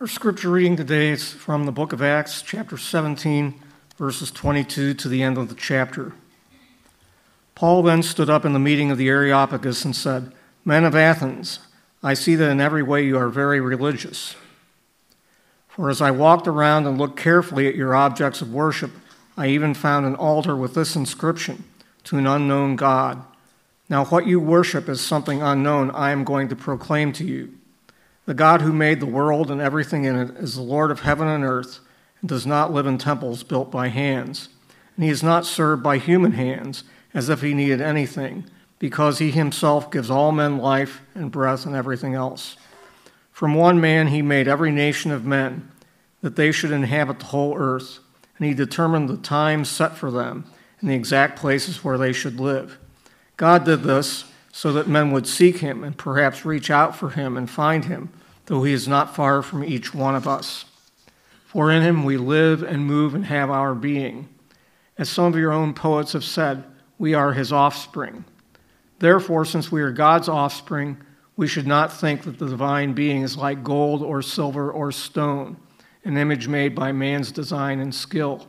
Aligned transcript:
Our 0.00 0.06
scripture 0.06 0.50
reading 0.50 0.76
today 0.76 1.08
is 1.08 1.32
from 1.32 1.66
the 1.66 1.72
book 1.72 1.92
of 1.92 2.00
Acts, 2.00 2.40
chapter 2.40 2.78
17, 2.78 3.60
verses 3.96 4.30
22 4.30 4.94
to 4.94 5.08
the 5.08 5.24
end 5.24 5.36
of 5.36 5.48
the 5.48 5.56
chapter. 5.56 6.12
Paul 7.56 7.82
then 7.82 8.04
stood 8.04 8.30
up 8.30 8.44
in 8.44 8.52
the 8.52 8.60
meeting 8.60 8.92
of 8.92 8.98
the 8.98 9.08
Areopagus 9.08 9.84
and 9.84 9.96
said, 9.96 10.32
Men 10.64 10.84
of 10.84 10.94
Athens, 10.94 11.58
I 12.00 12.14
see 12.14 12.36
that 12.36 12.48
in 12.48 12.60
every 12.60 12.84
way 12.84 13.04
you 13.04 13.18
are 13.18 13.28
very 13.28 13.58
religious. 13.58 14.36
For 15.66 15.90
as 15.90 16.00
I 16.00 16.12
walked 16.12 16.46
around 16.46 16.86
and 16.86 16.96
looked 16.96 17.18
carefully 17.18 17.66
at 17.66 17.74
your 17.74 17.96
objects 17.96 18.40
of 18.40 18.54
worship, 18.54 18.92
I 19.36 19.48
even 19.48 19.74
found 19.74 20.06
an 20.06 20.14
altar 20.14 20.54
with 20.54 20.74
this 20.74 20.94
inscription 20.94 21.64
To 22.04 22.18
an 22.18 22.26
unknown 22.28 22.76
God. 22.76 23.24
Now, 23.88 24.04
what 24.04 24.28
you 24.28 24.38
worship 24.38 24.88
is 24.88 25.00
something 25.00 25.42
unknown, 25.42 25.90
I 25.90 26.12
am 26.12 26.22
going 26.22 26.46
to 26.50 26.54
proclaim 26.54 27.12
to 27.14 27.24
you. 27.24 27.57
The 28.28 28.34
God 28.34 28.60
who 28.60 28.74
made 28.74 29.00
the 29.00 29.06
world 29.06 29.50
and 29.50 29.58
everything 29.58 30.04
in 30.04 30.14
it 30.14 30.36
is 30.36 30.54
the 30.54 30.60
Lord 30.60 30.90
of 30.90 31.00
heaven 31.00 31.28
and 31.28 31.42
earth 31.42 31.80
and 32.20 32.28
does 32.28 32.44
not 32.44 32.70
live 32.70 32.86
in 32.86 32.98
temples 32.98 33.42
built 33.42 33.70
by 33.70 33.88
hands. 33.88 34.50
And 34.94 35.04
he 35.06 35.10
is 35.10 35.22
not 35.22 35.46
served 35.46 35.82
by 35.82 35.96
human 35.96 36.32
hands 36.32 36.84
as 37.14 37.30
if 37.30 37.40
he 37.40 37.54
needed 37.54 37.80
anything, 37.80 38.44
because 38.78 39.18
he 39.18 39.30
himself 39.30 39.90
gives 39.90 40.10
all 40.10 40.30
men 40.30 40.58
life 40.58 41.00
and 41.14 41.32
breath 41.32 41.64
and 41.64 41.74
everything 41.74 42.12
else. 42.12 42.58
From 43.32 43.54
one 43.54 43.80
man 43.80 44.08
he 44.08 44.20
made 44.20 44.46
every 44.46 44.72
nation 44.72 45.10
of 45.10 45.24
men, 45.24 45.66
that 46.20 46.36
they 46.36 46.52
should 46.52 46.70
inhabit 46.70 47.20
the 47.20 47.24
whole 47.24 47.56
earth, 47.56 48.00
and 48.36 48.46
he 48.46 48.52
determined 48.52 49.08
the 49.08 49.16
times 49.16 49.70
set 49.70 49.96
for 49.96 50.10
them 50.10 50.44
and 50.82 50.90
the 50.90 50.94
exact 50.94 51.38
places 51.38 51.82
where 51.82 51.96
they 51.96 52.12
should 52.12 52.38
live. 52.38 52.76
God 53.38 53.64
did 53.64 53.84
this 53.84 54.26
so 54.52 54.70
that 54.74 54.86
men 54.86 55.12
would 55.12 55.26
seek 55.26 55.60
him 55.60 55.82
and 55.82 55.96
perhaps 55.96 56.44
reach 56.44 56.70
out 56.70 56.94
for 56.94 57.08
him 57.10 57.34
and 57.34 57.48
find 57.48 57.86
him, 57.86 58.10
though 58.48 58.62
he 58.62 58.72
is 58.72 58.88
not 58.88 59.14
far 59.14 59.42
from 59.42 59.62
each 59.62 59.94
one 59.94 60.14
of 60.14 60.26
us. 60.26 60.64
For 61.44 61.70
in 61.70 61.82
him 61.82 62.02
we 62.02 62.16
live 62.16 62.62
and 62.62 62.84
move 62.84 63.14
and 63.14 63.26
have 63.26 63.50
our 63.50 63.74
being. 63.74 64.28
As 64.96 65.08
some 65.08 65.26
of 65.26 65.38
your 65.38 65.52
own 65.52 65.74
poets 65.74 66.14
have 66.14 66.24
said, 66.24 66.64
we 66.98 67.14
are 67.14 67.34
his 67.34 67.52
offspring. 67.52 68.24
Therefore, 68.98 69.44
since 69.44 69.70
we 69.70 69.82
are 69.82 69.92
God's 69.92 70.28
offspring, 70.28 70.96
we 71.36 71.46
should 71.46 71.66
not 71.66 71.92
think 71.92 72.22
that 72.22 72.38
the 72.38 72.48
divine 72.48 72.94
being 72.94 73.22
is 73.22 73.36
like 73.36 73.62
gold 73.62 74.02
or 74.02 74.22
silver 74.22 74.72
or 74.72 74.92
stone, 74.92 75.58
an 76.04 76.16
image 76.16 76.48
made 76.48 76.74
by 76.74 76.90
man's 76.90 77.30
design 77.30 77.78
and 77.80 77.94
skill. 77.94 78.48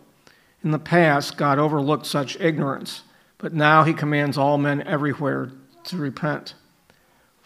In 0.63 0.71
the 0.71 0.79
past, 0.79 1.37
God 1.37 1.59
overlooked 1.59 2.05
such 2.05 2.39
ignorance, 2.39 3.03
but 3.37 3.53
now 3.53 3.83
he 3.83 3.93
commands 3.93 4.37
all 4.37 4.57
men 4.57 4.81
everywhere 4.87 5.51
to 5.83 5.97
repent. 5.97 6.53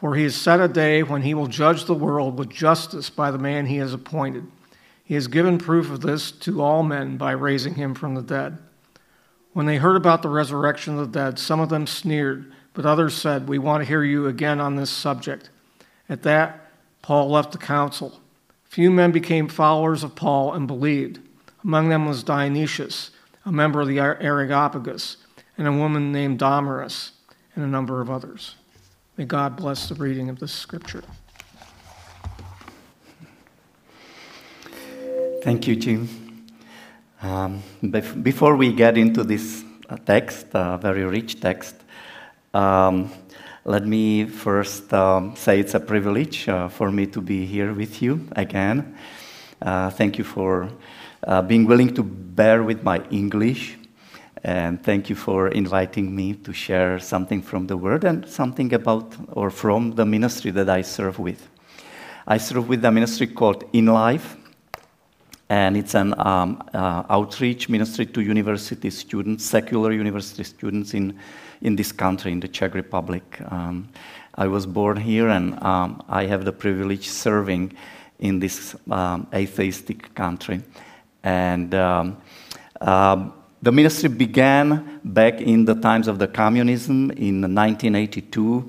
For 0.03 0.15
he 0.15 0.23
has 0.23 0.35
set 0.35 0.59
a 0.59 0.67
day 0.67 1.01
when 1.01 1.21
he 1.21 1.33
will 1.33 1.47
judge 1.47 1.85
the 1.85 1.93
world 1.93 2.37
with 2.37 2.49
justice 2.49 3.09
by 3.09 3.31
the 3.31 3.37
man 3.37 3.67
he 3.67 3.77
has 3.77 3.93
appointed. 3.93 4.45
He 5.01 5.13
has 5.13 5.27
given 5.29 5.57
proof 5.57 5.89
of 5.89 6.01
this 6.01 6.29
to 6.29 6.61
all 6.61 6.83
men 6.83 7.15
by 7.15 7.31
raising 7.31 7.75
him 7.75 7.95
from 7.95 8.13
the 8.13 8.21
dead. 8.21 8.57
When 9.53 9.65
they 9.65 9.77
heard 9.77 9.95
about 9.95 10.21
the 10.21 10.27
resurrection 10.27 10.99
of 10.99 11.09
the 11.09 11.19
dead, 11.19 11.39
some 11.39 11.61
of 11.61 11.69
them 11.69 11.87
sneered, 11.87 12.51
but 12.73 12.85
others 12.85 13.13
said, 13.13 13.47
We 13.47 13.59
want 13.59 13.81
to 13.81 13.87
hear 13.87 14.03
you 14.03 14.27
again 14.27 14.59
on 14.59 14.75
this 14.75 14.89
subject. 14.89 15.49
At 16.09 16.23
that, 16.23 16.69
Paul 17.01 17.29
left 17.29 17.53
the 17.53 17.57
council. 17.57 18.19
Few 18.65 18.91
men 18.91 19.13
became 19.13 19.47
followers 19.47 20.03
of 20.03 20.15
Paul 20.15 20.51
and 20.51 20.67
believed. 20.67 21.21
Among 21.63 21.87
them 21.87 22.05
was 22.05 22.25
Dionysius, 22.25 23.11
a 23.45 23.53
member 23.53 23.79
of 23.79 23.87
the 23.87 23.99
Areopagus, 23.99 25.15
and 25.57 25.65
a 25.65 25.71
woman 25.71 26.11
named 26.11 26.39
Damaris 26.39 27.13
and 27.55 27.63
a 27.63 27.69
number 27.69 28.01
of 28.01 28.09
others. 28.09 28.55
May 29.15 29.25
God 29.25 29.57
bless 29.57 29.89
the 29.89 29.95
reading 29.95 30.29
of 30.29 30.39
this 30.39 30.51
scripture. 30.51 31.03
Thank 35.43 35.67
you, 35.67 35.75
Jim. 35.75 36.09
Um, 37.21 37.61
before 38.23 38.55
we 38.55 38.73
get 38.73 38.97
into 38.97 39.23
this 39.23 39.63
uh, 39.87 39.97
text, 39.97 40.47
a 40.55 40.59
uh, 40.59 40.77
very 40.77 41.05
rich 41.05 41.39
text, 41.39 41.75
um, 42.55 43.11
let 43.65 43.85
me 43.85 44.25
first 44.25 44.91
um, 44.91 45.35
say 45.35 45.59
it's 45.59 45.75
a 45.75 45.79
privilege 45.79 46.49
uh, 46.49 46.67
for 46.67 46.91
me 46.91 47.05
to 47.05 47.21
be 47.21 47.45
here 47.45 47.71
with 47.71 48.01
you 48.01 48.27
again. 48.35 48.97
Uh, 49.61 49.91
thank 49.91 50.17
you 50.17 50.23
for 50.23 50.69
uh, 51.27 51.43
being 51.43 51.65
willing 51.65 51.93
to 51.93 52.01
bear 52.01 52.63
with 52.63 52.83
my 52.83 52.99
English. 53.11 53.77
And 54.43 54.83
thank 54.83 55.09
you 55.09 55.15
for 55.15 55.47
inviting 55.47 56.13
me 56.13 56.33
to 56.33 56.51
share 56.51 56.99
something 56.99 57.41
from 57.41 57.67
the 57.67 57.77
Word 57.77 58.03
and 58.03 58.27
something 58.27 58.73
about 58.73 59.15
or 59.31 59.49
from 59.49 59.95
the 59.95 60.05
ministry 60.05 60.51
that 60.51 60.69
I 60.69 60.81
serve 60.81 61.17
with. 61.17 61.47
I 62.27 62.37
serve 62.37 62.67
with 62.67 62.83
a 62.83 62.91
ministry 62.91 63.27
called 63.27 63.63
In 63.71 63.85
Life, 63.85 64.35
and 65.47 65.77
it's 65.77 65.95
an 65.95 66.13
um, 66.19 66.61
uh, 66.73 67.03
outreach 67.09 67.69
ministry 67.69 68.05
to 68.05 68.21
university 68.21 68.89
students, 68.89 69.45
secular 69.45 69.93
university 69.93 70.43
students 70.43 70.93
in, 70.93 71.17
in 71.61 71.77
this 71.77 71.93
country, 71.93 72.33
in 72.33 72.41
the 72.41 72.47
Czech 72.49 72.73
Republic. 72.73 73.23
Um, 73.49 73.87
I 74.35 74.47
was 74.47 74.65
born 74.65 74.97
here, 74.97 75.29
and 75.29 75.61
um, 75.63 76.03
I 76.09 76.25
have 76.25 76.43
the 76.43 76.51
privilege 76.51 77.07
serving 77.07 77.77
in 78.19 78.39
this 78.39 78.75
um, 78.91 79.27
atheistic 79.33 80.13
country. 80.15 80.61
And 81.23 81.73
um, 81.75 82.17
um, 82.81 83.33
the 83.63 83.71
ministry 83.71 84.09
began 84.09 84.99
back 85.05 85.39
in 85.39 85.63
the 85.63 85.73
times 85.73 86.09
of 86.09 86.19
the 86.19 86.27
communism 86.27 87.11
in 87.11 87.39
1982, 87.41 88.67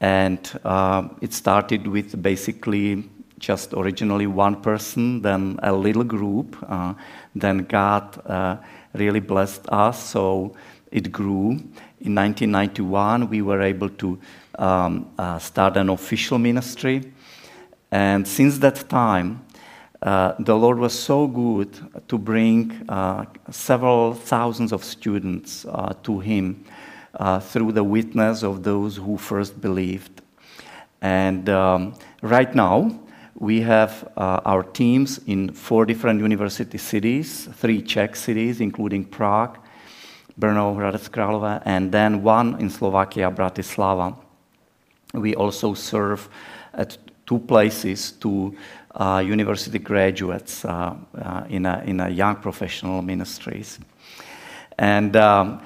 and 0.00 0.60
uh, 0.64 1.06
it 1.20 1.32
started 1.32 1.86
with 1.86 2.20
basically 2.20 3.08
just 3.38 3.72
originally 3.74 4.26
one 4.26 4.60
person, 4.60 5.22
then 5.22 5.60
a 5.62 5.72
little 5.72 6.02
group. 6.02 6.56
Uh, 6.68 6.94
then 7.36 7.58
God 7.58 8.20
uh, 8.26 8.56
really 8.92 9.20
blessed 9.20 9.68
us, 9.68 10.02
so 10.02 10.56
it 10.90 11.12
grew. 11.12 11.50
In 12.00 12.16
1991, 12.16 13.28
we 13.28 13.40
were 13.40 13.62
able 13.62 13.88
to 13.88 14.18
um, 14.58 15.08
uh, 15.16 15.38
start 15.38 15.76
an 15.76 15.90
official 15.90 16.38
ministry, 16.38 17.12
and 17.92 18.26
since 18.26 18.58
that 18.58 18.88
time, 18.88 19.44
uh, 20.02 20.34
the 20.38 20.56
Lord 20.56 20.78
was 20.78 20.98
so 20.98 21.26
good 21.26 21.76
to 22.08 22.18
bring 22.18 22.70
uh, 22.88 23.24
several 23.50 24.14
thousands 24.14 24.72
of 24.72 24.84
students 24.84 25.64
uh, 25.64 25.92
to 26.04 26.20
Him 26.20 26.64
uh, 27.14 27.40
through 27.40 27.72
the 27.72 27.82
witness 27.82 28.42
of 28.42 28.62
those 28.62 28.96
who 28.96 29.16
first 29.16 29.60
believed. 29.60 30.22
And 31.00 31.48
um, 31.48 31.94
right 32.22 32.54
now, 32.54 33.00
we 33.34 33.60
have 33.62 34.08
uh, 34.16 34.40
our 34.44 34.62
teams 34.62 35.18
in 35.26 35.52
four 35.52 35.84
different 35.84 36.20
university 36.20 36.78
cities, 36.78 37.48
three 37.54 37.82
Czech 37.82 38.16
cities, 38.16 38.60
including 38.60 39.04
Prague, 39.04 39.58
Brno, 40.38 40.76
Hradec 40.76 41.10
Králové, 41.10 41.62
and 41.64 41.90
then 41.90 42.22
one 42.22 42.60
in 42.60 42.70
Slovakia, 42.70 43.30
Bratislava. 43.30 44.16
We 45.14 45.34
also 45.34 45.74
serve 45.74 46.28
at 46.74 46.98
two 47.28 47.38
places 47.38 48.12
to 48.12 48.56
uh, 48.94 49.22
university 49.24 49.78
graduates 49.78 50.64
uh, 50.64 50.96
uh, 51.14 51.44
in, 51.50 51.66
a, 51.66 51.82
in 51.84 52.00
a 52.00 52.08
young 52.08 52.36
professional 52.36 53.02
ministries. 53.02 53.78
And 54.78 55.14
um, 55.14 55.60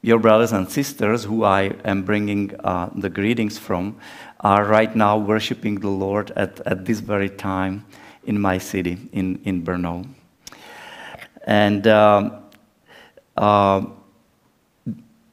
your 0.00 0.18
brothers 0.18 0.52
and 0.52 0.70
sisters, 0.70 1.24
who 1.24 1.44
I 1.44 1.74
am 1.84 2.02
bringing 2.02 2.58
uh, 2.64 2.88
the 2.94 3.10
greetings 3.10 3.58
from, 3.58 3.98
are 4.40 4.64
right 4.64 4.96
now 4.96 5.18
worshiping 5.18 5.80
the 5.80 5.90
Lord 5.90 6.30
at, 6.34 6.60
at 6.66 6.86
this 6.86 7.00
very 7.00 7.28
time 7.28 7.84
in 8.24 8.40
my 8.40 8.56
city, 8.56 8.96
in, 9.12 9.38
in 9.44 9.62
Brno. 9.62 10.08
And 11.46 11.86
um, 11.86 12.42
uh, 13.36 13.84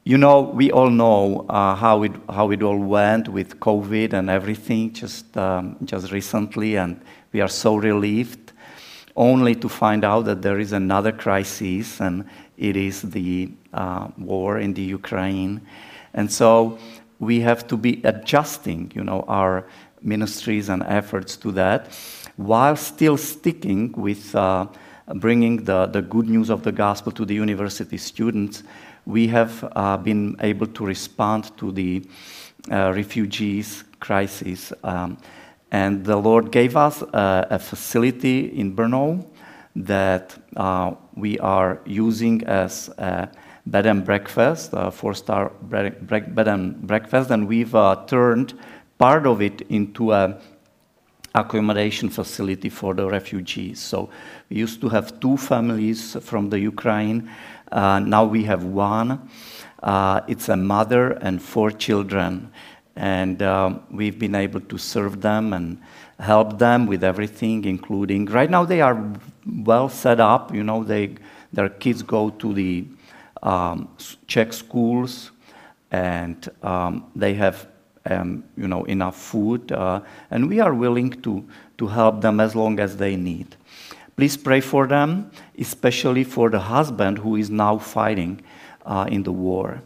you 0.04 0.18
know, 0.18 0.40
we 0.42 0.70
all 0.70 0.90
know 0.90 1.46
uh, 1.48 1.74
how, 1.74 2.02
it, 2.02 2.12
how 2.28 2.50
it 2.50 2.62
all 2.62 2.78
went 2.78 3.26
with 3.28 3.58
COVID 3.58 4.12
and 4.12 4.28
everything 4.28 4.92
just, 4.92 5.34
um, 5.38 5.78
just 5.82 6.12
recently, 6.12 6.76
and 6.76 7.00
we 7.32 7.40
are 7.40 7.48
so 7.48 7.76
relieved 7.76 8.52
only 9.16 9.54
to 9.54 9.68
find 9.68 10.04
out 10.04 10.26
that 10.26 10.42
there 10.42 10.58
is 10.58 10.72
another 10.72 11.10
crisis, 11.10 12.00
and 12.00 12.26
it 12.58 12.76
is 12.76 13.00
the 13.00 13.50
uh, 13.72 14.08
war 14.18 14.58
in 14.58 14.74
the 14.74 14.82
Ukraine. 14.82 15.62
And 16.12 16.30
so 16.30 16.78
we 17.18 17.40
have 17.40 17.66
to 17.68 17.76
be 17.76 18.02
adjusting, 18.04 18.92
you 18.94 19.04
know, 19.04 19.24
our 19.26 19.66
ministries 20.02 20.68
and 20.68 20.82
efforts 20.82 21.36
to 21.38 21.52
that, 21.52 21.88
while 22.36 22.76
still 22.76 23.16
sticking 23.16 23.92
with 23.92 24.34
uh, 24.34 24.66
bringing 25.14 25.64
the, 25.64 25.86
the 25.86 26.02
good 26.02 26.28
news 26.28 26.50
of 26.50 26.62
the 26.62 26.72
gospel 26.72 27.12
to 27.12 27.24
the 27.24 27.34
university 27.34 27.96
students. 27.96 28.62
We 29.06 29.28
have 29.28 29.68
uh, 29.76 29.96
been 29.96 30.36
able 30.40 30.66
to 30.68 30.86
respond 30.86 31.56
to 31.58 31.72
the 31.72 32.04
uh, 32.70 32.92
refugees 32.94 33.84
crisis. 34.00 34.72
Um, 34.82 35.18
and 35.70 36.04
the 36.04 36.16
Lord 36.16 36.50
gave 36.50 36.76
us 36.76 37.02
a, 37.02 37.46
a 37.50 37.58
facility 37.58 38.58
in 38.58 38.74
Brno 38.74 39.26
that 39.76 40.36
uh, 40.56 40.94
we 41.14 41.38
are 41.40 41.80
using 41.84 42.44
as 42.44 42.88
a 42.98 43.28
bed 43.66 43.86
and 43.86 44.04
breakfast, 44.04 44.70
a 44.72 44.90
four 44.90 45.14
star 45.14 45.50
bed 45.62 46.48
and 46.48 46.86
breakfast, 46.86 47.30
and 47.30 47.48
we've 47.48 47.74
uh, 47.74 48.04
turned 48.06 48.54
part 48.98 49.26
of 49.26 49.42
it 49.42 49.62
into 49.62 50.12
a, 50.12 50.38
accommodation 51.34 52.08
facility 52.08 52.68
for 52.68 52.94
the 52.94 53.08
refugees. 53.08 53.80
So 53.80 54.08
we 54.48 54.58
used 54.58 54.80
to 54.82 54.88
have 54.88 55.18
two 55.18 55.36
families 55.36 56.16
from 56.20 56.48
the 56.48 56.60
Ukraine. 56.60 57.28
Uh, 57.74 57.98
now 57.98 58.24
we 58.24 58.44
have 58.44 58.62
one. 58.62 59.28
Uh, 59.82 60.20
it's 60.28 60.48
a 60.48 60.56
mother 60.56 61.10
and 61.10 61.42
four 61.42 61.72
children. 61.72 62.50
And 62.96 63.42
um, 63.42 63.82
we've 63.90 64.18
been 64.18 64.36
able 64.36 64.60
to 64.60 64.78
serve 64.78 65.20
them 65.20 65.52
and 65.52 65.80
help 66.20 66.58
them 66.58 66.86
with 66.86 67.02
everything, 67.02 67.64
including 67.64 68.26
right 68.26 68.48
now 68.48 68.64
they 68.64 68.80
are 68.80 69.12
well 69.44 69.88
set 69.88 70.20
up. 70.20 70.54
You 70.54 70.62
know, 70.62 70.84
they, 70.84 71.16
their 71.52 71.68
kids 71.68 72.02
go 72.02 72.30
to 72.30 72.54
the 72.54 72.86
um, 73.42 73.88
Czech 74.28 74.52
schools 74.52 75.32
and 75.90 76.48
um, 76.62 77.10
they 77.16 77.34
have 77.34 77.66
um, 78.06 78.44
you 78.56 78.68
know, 78.68 78.84
enough 78.84 79.16
food, 79.16 79.72
uh, 79.72 80.00
and 80.30 80.48
we 80.48 80.60
are 80.60 80.74
willing 80.74 81.10
to, 81.22 81.42
to 81.78 81.86
help 81.86 82.20
them 82.20 82.38
as 82.38 82.54
long 82.54 82.78
as 82.78 82.98
they 82.98 83.16
need. 83.16 83.56
Please 84.16 84.36
pray 84.36 84.60
for 84.60 84.86
them, 84.86 85.30
especially 85.58 86.24
for 86.24 86.50
the 86.50 86.60
husband 86.60 87.18
who 87.18 87.36
is 87.36 87.50
now 87.50 87.78
fighting 87.78 88.40
uh, 88.84 89.06
in 89.08 89.22
the 89.22 89.32
war. 89.32 89.82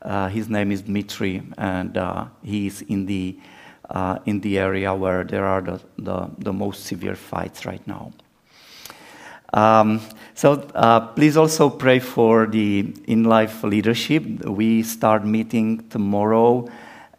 Uh, 0.00 0.28
his 0.28 0.48
name 0.48 0.70
is 0.70 0.82
Dmitry, 0.82 1.42
and 1.56 1.96
uh, 1.96 2.26
he 2.42 2.66
is 2.66 2.82
in 2.82 3.06
the, 3.06 3.38
uh, 3.90 4.18
in 4.26 4.40
the 4.40 4.58
area 4.58 4.94
where 4.94 5.24
there 5.24 5.44
are 5.44 5.60
the, 5.60 5.80
the, 5.98 6.30
the 6.38 6.52
most 6.52 6.86
severe 6.86 7.16
fights 7.16 7.66
right 7.66 7.84
now. 7.86 8.12
Um, 9.52 10.00
so 10.34 10.52
uh, 10.74 11.00
please 11.00 11.36
also 11.36 11.70
pray 11.70 11.98
for 12.00 12.46
the 12.46 12.94
in 13.06 13.24
life 13.24 13.64
leadership. 13.64 14.22
We 14.44 14.82
start 14.82 15.24
meeting 15.24 15.88
tomorrow 15.88 16.68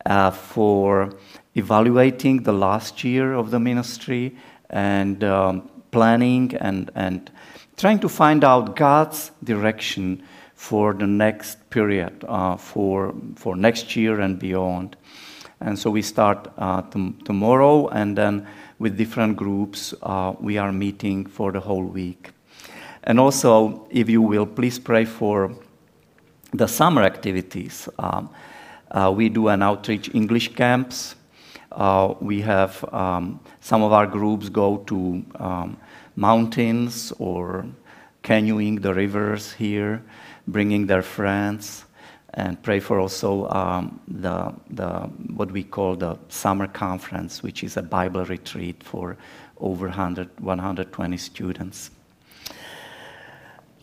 uh, 0.05 0.31
for 0.31 1.11
evaluating 1.55 2.43
the 2.43 2.53
last 2.53 3.03
year 3.03 3.33
of 3.33 3.49
the 3.49 3.59
ministry 3.59 4.35
and 4.69 5.23
um, 5.23 5.69
planning 5.91 6.55
and, 6.55 6.91
and 6.93 7.31
trying 7.79 7.99
to 7.99 8.09
find 8.09 8.43
out 8.43 8.75
God's 8.75 9.31
direction 9.41 10.21
for 10.53 10.93
the 10.93 11.07
next 11.07 11.69
period, 11.69 12.25
uh, 12.27 12.57
for, 12.57 13.15
for 13.37 13.55
next 13.55 13.95
year 13.95 14.19
and 14.19 14.37
beyond. 14.37 14.97
And 15.61 15.79
so 15.79 15.89
we 15.89 16.01
start 16.01 16.49
uh, 16.57 16.81
t- 16.81 17.15
tomorrow, 17.23 17.87
and 17.87 18.17
then 18.17 18.45
with 18.79 18.97
different 18.97 19.37
groups, 19.37 19.93
uh, 20.03 20.33
we 20.41 20.57
are 20.57 20.73
meeting 20.73 21.25
for 21.25 21.53
the 21.53 21.61
whole 21.61 21.85
week. 21.85 22.31
And 23.03 23.17
also, 23.17 23.87
if 23.89 24.09
you 24.09 24.21
will, 24.21 24.45
please 24.45 24.77
pray 24.77 25.05
for 25.05 25.55
the 26.53 26.67
summer 26.67 27.03
activities. 27.03 27.87
Um, 27.97 28.29
uh, 28.91 29.13
we 29.15 29.29
do 29.29 29.47
an 29.47 29.63
outreach 29.63 30.13
English 30.13 30.53
camps. 30.53 31.15
Uh, 31.71 32.13
we 32.19 32.41
have 32.41 32.83
um, 32.93 33.39
some 33.61 33.83
of 33.83 33.93
our 33.93 34.05
groups 34.05 34.49
go 34.49 34.77
to 34.87 35.23
um, 35.35 35.77
mountains 36.19 37.13
or 37.17 37.65
canoeing 38.21 38.81
the 38.81 38.93
rivers 38.93 39.53
here, 39.53 40.03
bringing 40.47 40.85
their 40.85 41.01
friends, 41.01 41.85
and 42.33 42.61
pray 42.61 42.79
for 42.79 42.99
also 42.99 43.47
um, 43.49 43.99
the, 44.07 44.53
the, 44.69 44.89
what 45.33 45.49
we 45.51 45.63
call 45.63 45.95
the 45.95 46.17
summer 46.27 46.67
conference, 46.67 47.41
which 47.41 47.63
is 47.63 47.77
a 47.77 47.81
Bible 47.81 48.25
retreat 48.25 48.83
for 48.83 49.17
over 49.59 49.87
100, 49.87 50.29
120 50.39 51.17
students. 51.17 51.89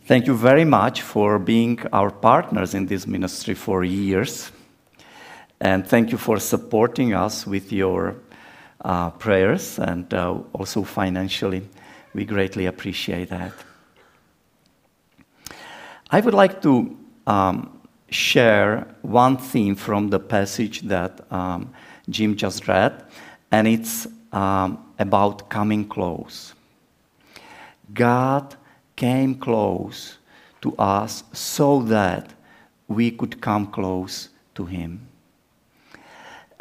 Thank 0.05 0.27
you 0.27 0.37
very 0.37 0.63
much 0.63 1.01
for 1.01 1.39
being 1.39 1.79
our 1.91 2.11
partners 2.11 2.73
in 2.73 2.85
this 2.85 3.05
ministry 3.05 3.55
for 3.55 3.83
years. 3.83 4.51
And 5.59 5.85
thank 5.85 6.11
you 6.11 6.17
for 6.17 6.39
supporting 6.39 7.13
us 7.13 7.45
with 7.45 7.73
your 7.73 8.15
uh, 8.85 9.09
prayers 9.09 9.79
and 9.79 10.13
uh, 10.13 10.37
also 10.53 10.83
financially. 10.83 11.67
We 12.17 12.25
greatly 12.25 12.65
appreciate 12.65 13.29
that. 13.29 13.53
I 16.09 16.19
would 16.19 16.33
like 16.33 16.63
to 16.63 16.97
um, 17.27 17.79
share 18.09 18.87
one 19.03 19.37
theme 19.37 19.75
from 19.75 20.09
the 20.09 20.19
passage 20.19 20.81
that 20.87 21.31
um, 21.31 21.71
Jim 22.09 22.35
just 22.35 22.67
read, 22.67 23.05
and 23.51 23.67
it's 23.67 24.07
um, 24.31 24.83
about 24.97 25.47
coming 25.49 25.87
close. 25.87 26.55
God 27.93 28.55
came 28.95 29.35
close 29.35 30.17
to 30.61 30.75
us 30.77 31.23
so 31.33 31.83
that 31.83 32.33
we 32.87 33.11
could 33.11 33.39
come 33.41 33.67
close 33.67 34.29
to 34.55 34.65
Him. 34.65 35.07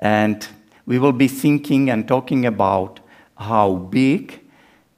And 0.01 0.47
we 0.85 0.99
will 0.99 1.15
be 1.15 1.29
thinking 1.29 1.89
and 1.89 2.07
talking 2.07 2.45
about 2.45 3.01
how 3.39 3.77
big 3.77 4.43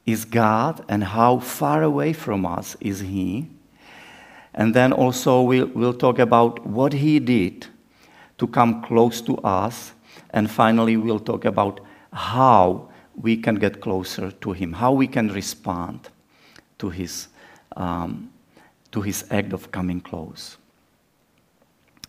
is 0.09 0.25
God 0.25 0.85
and 0.89 1.05
how 1.05 1.39
far 1.39 1.83
away 1.83 2.13
from 2.13 2.47
us 2.47 2.77
is 2.81 3.01
He. 3.01 3.49
And 4.55 4.75
then 4.75 4.93
also 4.93 5.43
we'll, 5.43 5.67
we'll 5.69 5.95
talk 5.95 6.19
about 6.19 6.67
what 6.67 6.93
He 6.93 7.19
did 7.19 7.67
to 8.39 8.47
come 8.47 8.83
close 8.83 9.21
to 9.23 9.37
us. 9.39 9.93
And 10.31 10.51
finally, 10.51 10.97
we'll 10.97 11.21
talk 11.21 11.45
about 11.45 11.81
how 12.13 12.89
we 13.15 13.37
can 13.37 13.57
get 13.57 13.81
closer 13.81 14.31
to 14.31 14.53
Him, 14.53 14.73
how 14.73 14.93
we 14.93 15.07
can 15.07 15.29
respond 15.33 16.09
to 16.79 16.91
His, 16.91 17.29
um, 17.77 18.31
to 18.93 19.03
his 19.03 19.25
act 19.31 19.53
of 19.53 19.71
coming 19.71 20.01
close. 20.01 20.57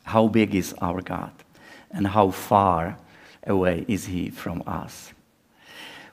How 0.03 0.27
big 0.27 0.55
is 0.55 0.73
our 0.81 1.01
God? 1.01 1.31
and 1.91 2.07
how 2.07 2.31
far 2.31 2.97
away 3.45 3.85
is 3.87 4.05
he 4.05 4.29
from 4.29 4.63
us. 4.67 5.13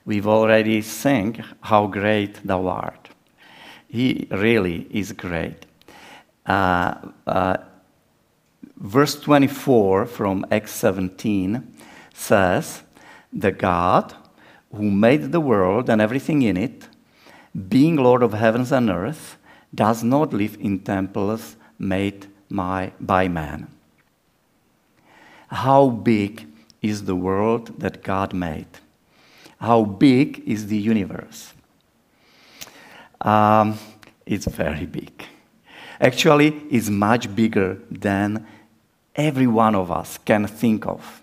We've 0.07 0.27
already 0.27 0.81
sang 0.81 1.45
how 1.61 1.87
great 1.89 2.41
thou 2.43 2.67
art. 2.69 3.11
He 3.87 4.27
really 4.31 4.87
is 4.91 5.13
great. 5.13 5.67
Uh, 6.47 6.95
uh, 7.27 7.57
verse 8.79 9.17
24 9.17 10.07
from 10.07 10.47
Acts 10.51 10.73
17 10.73 11.75
says, 12.15 12.83
The 13.33 13.53
God 13.53 14.15
who 14.73 14.91
made 14.91 15.33
the 15.33 15.41
world 15.41 15.91
and 15.91 16.01
everything 16.01 16.41
in 16.41 16.57
it, 16.57 16.89
being 17.69 17.97
Lord 17.97 18.23
of 18.23 18.33
heavens 18.33 18.73
and 18.73 18.89
earth, 18.89 19.37
does 19.75 20.03
not 20.03 20.33
live 20.33 20.57
in 20.61 20.79
temples 20.79 21.57
made 21.79 22.27
my, 22.49 22.93
by 22.99 23.29
man 23.29 23.69
how 25.49 25.89
big 25.89 26.47
is 26.83 27.05
the 27.05 27.17
world 27.17 27.81
that 27.81 28.03
God 28.03 28.33
made? 28.33 28.67
How 29.61 29.85
big 29.85 30.43
is 30.47 30.67
the 30.67 30.77
universe? 30.77 31.53
Um, 33.21 33.79
it's 34.27 34.47
very 34.47 34.87
big. 34.87 35.25
Actually, 36.01 36.49
it's 36.71 36.91
much 36.91 37.35
bigger 37.35 37.79
than 37.91 38.47
every 39.15 39.47
one 39.47 39.75
of 39.75 39.91
us 39.91 40.19
can 40.19 40.47
think 40.47 40.87
of. 40.87 41.23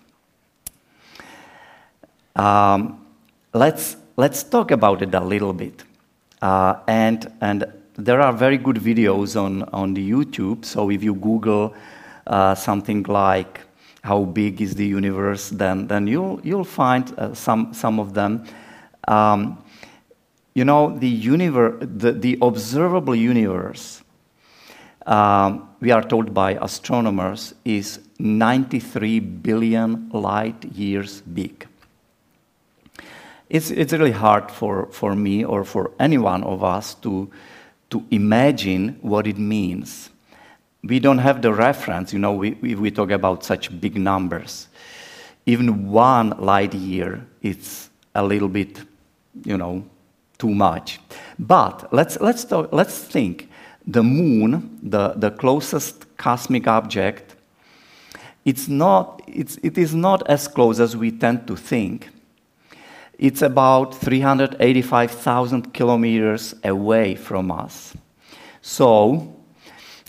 Um, 2.34 3.06
let's, 3.52 3.96
let's 4.16 4.42
talk 4.42 4.72
about 4.72 5.02
it 5.02 5.14
a 5.14 5.20
little 5.20 5.52
bit. 5.52 5.84
Uh, 6.42 6.76
and, 6.88 7.30
and 7.40 7.72
there 7.96 8.20
are 8.20 8.32
very 8.32 8.58
good 8.58 8.76
videos 8.76 9.40
on, 9.40 9.62
on 9.64 9.94
the 9.94 10.10
YouTube. 10.10 10.64
So 10.64 10.90
if 10.90 11.04
you 11.04 11.14
Google 11.14 11.74
uh, 12.26 12.54
something 12.56 13.04
like 13.04 13.60
how 14.04 14.22
big 14.22 14.60
is 14.60 14.74
the 14.74 14.84
universe, 14.84 15.48
then, 15.48 15.86
then 15.86 16.06
you'll, 16.06 16.38
you'll 16.44 16.62
find 16.62 17.18
uh, 17.18 17.32
some, 17.32 17.72
some 17.72 17.98
of 17.98 18.12
them. 18.12 18.44
Um, 19.08 19.64
you 20.52 20.62
know, 20.62 20.94
the, 20.98 21.08
universe, 21.08 21.78
the, 21.80 22.12
the 22.12 22.36
observable 22.42 23.16
universe, 23.16 24.02
um, 25.06 25.70
we 25.80 25.90
are 25.90 26.02
told 26.02 26.34
by 26.34 26.52
astronomers, 26.60 27.54
is 27.64 27.98
93 28.18 29.20
billion 29.20 30.10
light 30.10 30.62
years 30.66 31.22
big. 31.22 31.66
It's, 33.48 33.70
it's 33.70 33.94
really 33.94 34.12
hard 34.12 34.50
for, 34.50 34.86
for 34.92 35.16
me 35.16 35.46
or 35.46 35.64
for 35.64 35.92
any 35.98 36.18
one 36.18 36.44
of 36.44 36.62
us 36.62 36.94
to, 36.96 37.30
to 37.88 38.04
imagine 38.10 38.98
what 39.00 39.26
it 39.26 39.38
means 39.38 40.10
we 40.84 41.00
don't 41.00 41.18
have 41.18 41.40
the 41.40 41.52
reference, 41.52 42.12
you 42.12 42.18
know, 42.18 42.32
we, 42.32 42.52
we, 42.52 42.90
talk 42.90 43.10
about 43.10 43.42
such 43.42 43.80
big 43.80 43.96
numbers. 43.96 44.68
Even 45.46 45.90
one 45.90 46.30
light 46.38 46.74
year, 46.74 47.26
it's 47.42 47.88
a 48.14 48.22
little 48.22 48.48
bit, 48.48 48.82
you 49.44 49.56
know, 49.56 49.84
too 50.36 50.54
much. 50.54 51.00
But 51.38 51.92
let's, 51.92 52.20
let's, 52.20 52.44
talk, 52.44 52.70
let's 52.72 52.98
think 52.98 53.48
the 53.86 54.02
moon, 54.02 54.78
the, 54.82 55.14
the 55.16 55.30
closest 55.30 56.16
cosmic 56.18 56.66
object, 56.66 57.34
it's 58.44 58.68
not, 58.68 59.22
it's, 59.26 59.56
it 59.62 59.78
is 59.78 59.94
not 59.94 60.28
as 60.28 60.48
close 60.48 60.80
as 60.80 60.96
we 60.96 61.10
tend 61.10 61.46
to 61.46 61.56
think. 61.56 62.10
It's 63.18 63.40
about 63.40 63.94
385,000 63.94 65.72
kilometers 65.72 66.54
away 66.62 67.14
from 67.14 67.50
us. 67.50 67.94
So, 68.60 69.33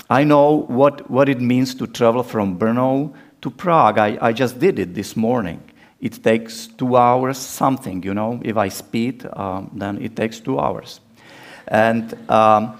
I 0.10 0.24
know 0.24 0.66
what, 0.68 1.10
what 1.10 1.30
it 1.30 1.42
means 1.42 1.74
to 1.76 1.88
travel 1.88 2.24
from 2.24 2.60
Brno 2.60 3.14
to 3.42 3.50
Prague. 3.50 3.98
I, 3.98 4.18
I 4.22 4.34
just 4.34 4.60
did 4.60 4.80
it 4.80 4.94
this 4.94 5.16
morning. 5.16 5.62
it 6.06 6.24
takes 6.24 6.68
two 6.68 6.96
hours 6.98 7.38
something, 7.38 8.04
you 8.04 8.14
know. 8.14 8.40
If 8.44 8.58
I 8.58 8.70
speed, 8.70 9.26
um, 9.34 9.72
then 9.74 10.02
it 10.02 10.16
takes 10.16 10.40
two 10.40 10.60
hours. 10.60 11.00
And, 11.68 12.14
um, 12.30 12.78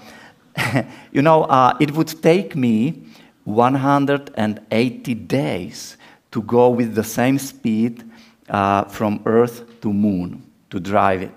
you 1.12 1.22
know, 1.22 1.42
uh, 1.44 1.76
it 1.80 1.90
would 1.92 2.22
take 2.22 2.54
me 2.54 3.02
180 3.44 5.14
days 5.14 5.96
to 6.30 6.42
go 6.42 6.68
with 6.68 6.94
the 6.94 7.02
same 7.02 7.38
speed 7.38 8.04
uh, 8.48 8.84
from 8.84 9.20
Earth 9.26 9.80
to 9.80 9.92
Moon 9.92 10.42
to 10.70 10.78
drive 10.78 11.22
it. 11.22 11.34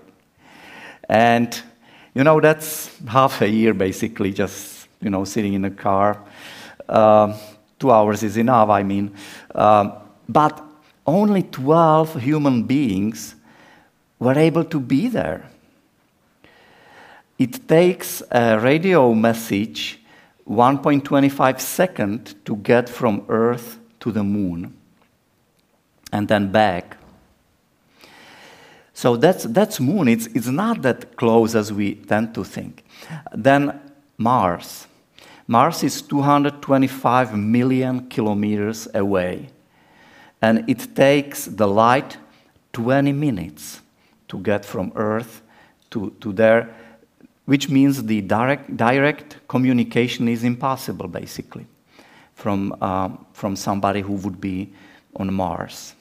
And, 1.08 1.60
you 2.13 2.24
know, 2.24 2.39
that's 2.39 2.91
half 3.08 3.41
a 3.41 3.50
year 3.50 3.74
basically, 3.74 4.31
just, 4.31 4.68
you 5.01 5.10
know, 5.10 5.24
sitting 5.24 5.53
in 5.53 5.65
a 5.65 5.72
car. 5.72 6.24
Uh, 6.88 7.38
two 7.77 7.91
hours 7.91 8.24
is 8.24 8.38
enough, 8.38 8.70
I 8.70 8.84
mean. 8.84 9.15
Um, 9.56 9.94
but 10.27 10.62
only 11.06 11.44
12 11.44 12.22
human 12.22 12.63
beings 12.63 13.36
were 14.20 14.38
able 14.38 14.63
to 14.65 14.79
be 14.79 15.08
there. 15.08 15.50
It 17.38 17.68
takes 17.68 18.22
a 18.32 18.60
radio 18.60 19.13
message 19.13 20.01
1.25 20.48 21.60
seconds 21.60 22.36
to 22.44 22.58
get 22.58 22.89
from 22.89 23.24
Earth 23.29 23.79
to 24.00 24.12
the 24.12 24.24
moon 24.24 24.75
and 26.12 26.27
then 26.27 26.51
back. 26.51 26.98
So 28.94 29.15
that's, 29.15 29.46
that's 29.46 29.79
moon. 29.79 30.10
It's, 30.10 30.25
it's 30.27 30.48
not 30.48 30.82
that 30.82 31.15
close 31.15 31.56
as 31.56 31.72
we 31.72 31.96
tend 31.96 32.34
to 32.36 32.44
think. 32.44 32.84
Then 33.32 33.79
Mars. 34.18 34.88
Mars 35.50 35.84
is 35.84 36.03
225 36.03 37.36
million 37.36 38.08
kilometers 38.08 38.88
away. 38.94 39.50
And 40.44 40.63
it 40.70 40.96
takes 40.96 41.46
the 41.46 41.68
light 41.68 42.18
20 42.74 43.12
minutes 43.13 43.82
to 44.27 44.38
get 44.38 44.63
from 44.63 44.91
Earth 44.96 45.41
to, 45.89 46.12
to 46.22 46.32
there, 46.34 46.70
which 47.46 47.68
means 47.68 48.03
the 48.03 48.22
direct, 48.22 48.77
direct 48.77 49.38
communication 49.48 50.27
is 50.27 50.44
impossible, 50.44 51.08
basically, 51.08 51.65
from, 52.36 52.72
um, 52.79 53.25
from 53.34 53.56
somebody 53.56 54.01
who 54.01 54.13
would 54.13 54.39
be 54.39 54.72
on 55.15 55.34
Mars. 55.34 55.96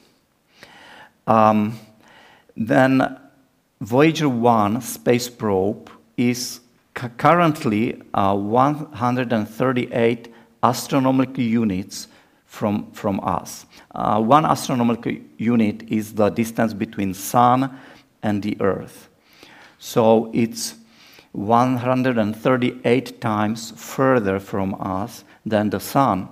Um, 1.25 1.79
then 2.55 3.17
Voyager 3.81 4.29
1 4.29 4.81
space 4.81 5.27
probe 5.27 5.89
is 6.15 6.59
currently 7.17 8.01
uh, 8.13 8.35
138 8.35 10.33
astronomical 10.63 11.43
units 11.43 12.07
from, 12.45 12.91
from 12.91 13.19
us. 13.21 13.65
Uh, 13.93 14.21
one 14.21 14.45
astronomical 14.45 15.13
unit 15.37 15.83
is 15.87 16.13
the 16.13 16.29
distance 16.29 16.73
between 16.73 17.13
Sun 17.13 17.77
and 18.23 18.43
the 18.43 18.57
Earth. 18.59 19.09
So 19.77 20.31
it's 20.33 20.75
138 21.31 23.21
times 23.21 23.71
further 23.75 24.39
from 24.39 24.75
us 24.79 25.23
than 25.45 25.69
the 25.69 25.79
Sun 25.79 26.27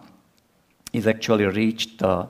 is 0.91 1.07
actually 1.07 1.45
reached 1.45 2.01
uh, 2.01 2.25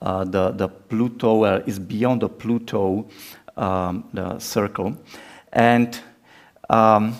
uh, 0.00 0.24
the, 0.24 0.50
the 0.50 0.68
Pluto 0.68 1.44
uh, 1.44 1.62
is 1.66 1.78
beyond 1.78 2.22
the 2.22 2.28
Pluto 2.28 3.08
um, 3.56 4.04
the 4.12 4.38
circle. 4.38 4.96
And 5.52 5.98
um, 6.68 7.16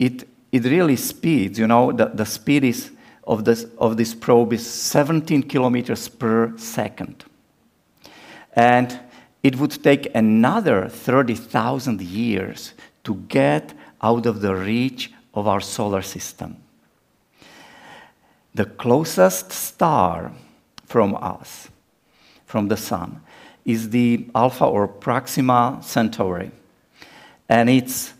it, 0.00 0.26
it 0.50 0.64
really 0.64 0.96
speeds, 0.96 1.58
you 1.58 1.66
know, 1.66 1.92
the, 1.92 2.06
the 2.06 2.24
speed 2.24 2.64
is 2.64 2.90
of 3.24 3.44
this, 3.44 3.66
of 3.78 3.98
this 3.98 4.14
probe 4.14 4.54
is 4.54 4.66
17 4.66 5.42
kilometers 5.42 6.08
per 6.08 6.56
second. 6.56 7.24
And 8.54 8.98
it 9.42 9.56
would 9.56 9.82
take 9.84 10.12
another 10.14 10.88
30,000 10.88 12.00
years 12.00 12.72
to 13.04 13.14
get 13.28 13.74
out 14.02 14.24
of 14.24 14.40
the 14.40 14.56
reach 14.56 15.12
of 15.34 15.46
our 15.46 15.60
solar 15.60 16.02
system. 16.02 16.56
The 18.54 18.64
closest 18.64 19.52
star 19.52 20.32
from 20.86 21.14
us, 21.20 21.68
from 22.46 22.68
the 22.68 22.76
sun, 22.76 23.20
is 23.66 23.90
the 23.90 24.26
Alpha 24.34 24.64
or 24.64 24.88
Proxima 24.88 25.78
Centauri. 25.82 26.50
And 27.48 27.68
it's 27.68 28.14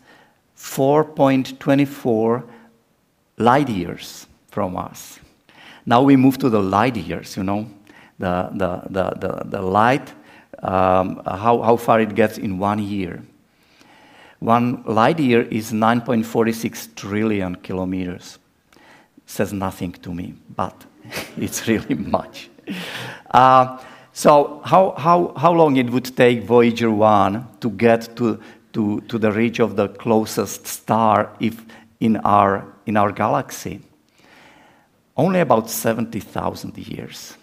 4.24 0.60 2.44
light 3.38 3.68
years 3.68 4.26
from 4.50 4.76
us. 4.76 5.18
Now 5.86 6.02
we 6.02 6.16
move 6.16 6.36
to 6.38 6.50
the 6.50 6.60
light 6.60 6.96
years, 6.96 7.36
you 7.36 7.42
know, 7.42 7.66
the, 8.18 8.50
the, 8.52 8.82
the, 8.90 9.10
the, 9.18 9.44
the 9.46 9.62
light, 9.62 10.12
um, 10.62 11.22
how, 11.24 11.62
how 11.62 11.76
far 11.76 12.00
it 12.00 12.14
gets 12.14 12.36
in 12.36 12.58
one 12.58 12.78
year. 12.78 13.22
One 14.38 14.82
light 14.84 15.18
year 15.18 15.42
is 15.42 15.72
9.46 15.72 16.94
trillion 16.94 17.56
kilometers. 17.56 18.38
Says 19.26 19.52
nothing 19.52 19.92
to 19.92 20.14
me, 20.14 20.34
but 20.54 20.84
it's 21.38 21.66
really 21.66 21.94
much. 22.18 22.50
Uh, 23.30 23.78
so, 24.12 24.60
how, 24.64 24.94
how, 24.98 25.32
how 25.36 25.52
long 25.52 25.76
it 25.76 25.88
would 25.88 26.14
take 26.16 26.42
Voyager 26.42 26.90
1 26.90 27.46
to 27.60 27.70
get 27.70 28.14
to, 28.16 28.40
to, 28.72 29.00
to 29.02 29.18
the 29.18 29.32
reach 29.32 29.60
of 29.60 29.76
the 29.76 29.88
closest 29.88 30.66
star 30.66 31.34
if 31.40 31.64
in 32.00 32.16
our, 32.18 32.66
in 32.86 32.96
our 32.96 33.12
galaxy? 33.12 33.80
Only 35.16 35.40
about 35.40 35.68
70,000 35.68 36.78
years. 36.78 37.36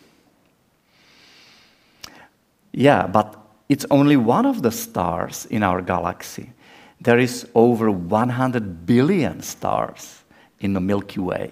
Yeah, 2.72 3.07
but 3.07 3.38
it's 3.69 3.86
only 3.89 4.17
one 4.17 4.46
of 4.46 4.62
the 4.62 4.72
stars 4.72 5.46
in 5.46 5.63
our 5.63 5.81
galaxy. 5.81 6.51
There 7.01 7.19
is 7.19 7.48
over 7.53 7.91
100 7.91 8.86
billion 8.86 9.41
stars 9.41 10.24
in 10.60 10.74
the 10.74 10.79
Milky 10.79 11.19
Way. 11.19 11.51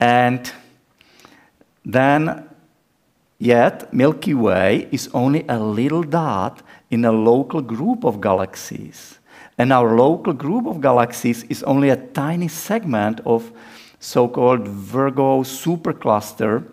And 0.00 0.50
then, 1.84 2.48
yet, 3.38 3.92
Milky 3.92 4.34
Way 4.34 4.88
is 4.90 5.08
only 5.14 5.44
a 5.48 5.58
little 5.58 6.02
dot 6.02 6.62
in 6.92 7.06
a 7.06 7.10
local 7.10 7.62
group 7.62 8.04
of 8.04 8.20
galaxies. 8.20 9.18
And 9.56 9.72
our 9.72 9.96
local 9.96 10.34
group 10.34 10.66
of 10.66 10.80
galaxies 10.80 11.42
is 11.44 11.62
only 11.62 11.88
a 11.88 11.96
tiny 11.96 12.48
segment 12.48 13.20
of 13.24 13.50
so 13.98 14.28
called 14.28 14.68
Virgo 14.68 15.42
supercluster, 15.42 16.64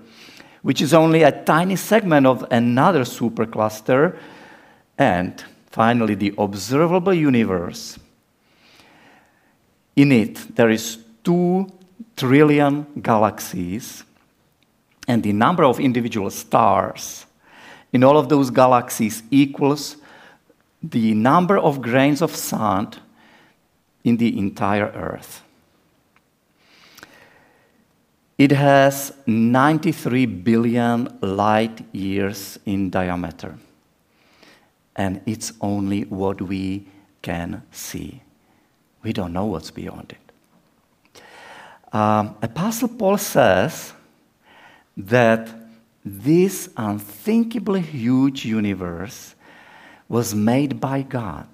which 0.61 0.81
is 0.81 0.93
only 0.93 1.23
a 1.23 1.31
tiny 1.31 1.77
segment 1.77 2.27
of 2.27 2.45
another 2.51 3.01
supercluster. 3.01 4.17
And 4.97 5.41
finally, 5.71 6.15
the 6.15 6.33
observable 6.37 7.13
universe. 7.13 7.97
In 9.95 10.11
it, 10.11 10.53
there 10.55 10.69
is 10.69 10.97
two 11.23 11.71
trillion 12.17 12.85
galaxies 13.01 14.03
and 15.07 15.23
the 15.23 15.31
number 15.31 15.63
of 15.63 15.79
individual 15.79 16.29
stars 16.29 17.25
in 17.93 18.03
all 18.03 18.17
of 18.17 18.27
those 18.27 18.49
galaxies 18.49 19.23
equals 19.31 19.95
the 20.81 21.13
number 21.13 21.57
of 21.57 21.81
grains 21.81 22.21
of 22.21 22.35
sand 22.35 22.99
in 24.03 24.17
the 24.17 24.37
entire 24.37 24.87
Earth. 24.87 25.43
It 28.37 28.51
has 28.51 29.11
93 29.25 30.25
billion 30.25 31.19
light 31.21 31.83
years 31.93 32.57
in 32.65 32.89
diameter, 32.89 33.57
and 34.95 35.21
it's 35.25 35.51
only 35.59 36.03
what 36.03 36.41
we 36.41 36.87
can 37.21 37.63
see. 37.71 38.21
We 39.03 39.11
don't 39.11 39.33
know 39.33 39.45
what's 39.45 39.71
beyond 39.71 40.13
it. 40.13 41.21
Um, 41.93 42.37
Apostle 42.41 42.87
Paul 42.87 43.17
says 43.17 43.93
that 44.95 45.49
this 46.05 46.69
unthinkably 46.77 47.81
huge 47.81 48.45
universe 48.45 49.35
was 50.09 50.35
made 50.35 50.81
by 50.81 51.03
God. 51.03 51.47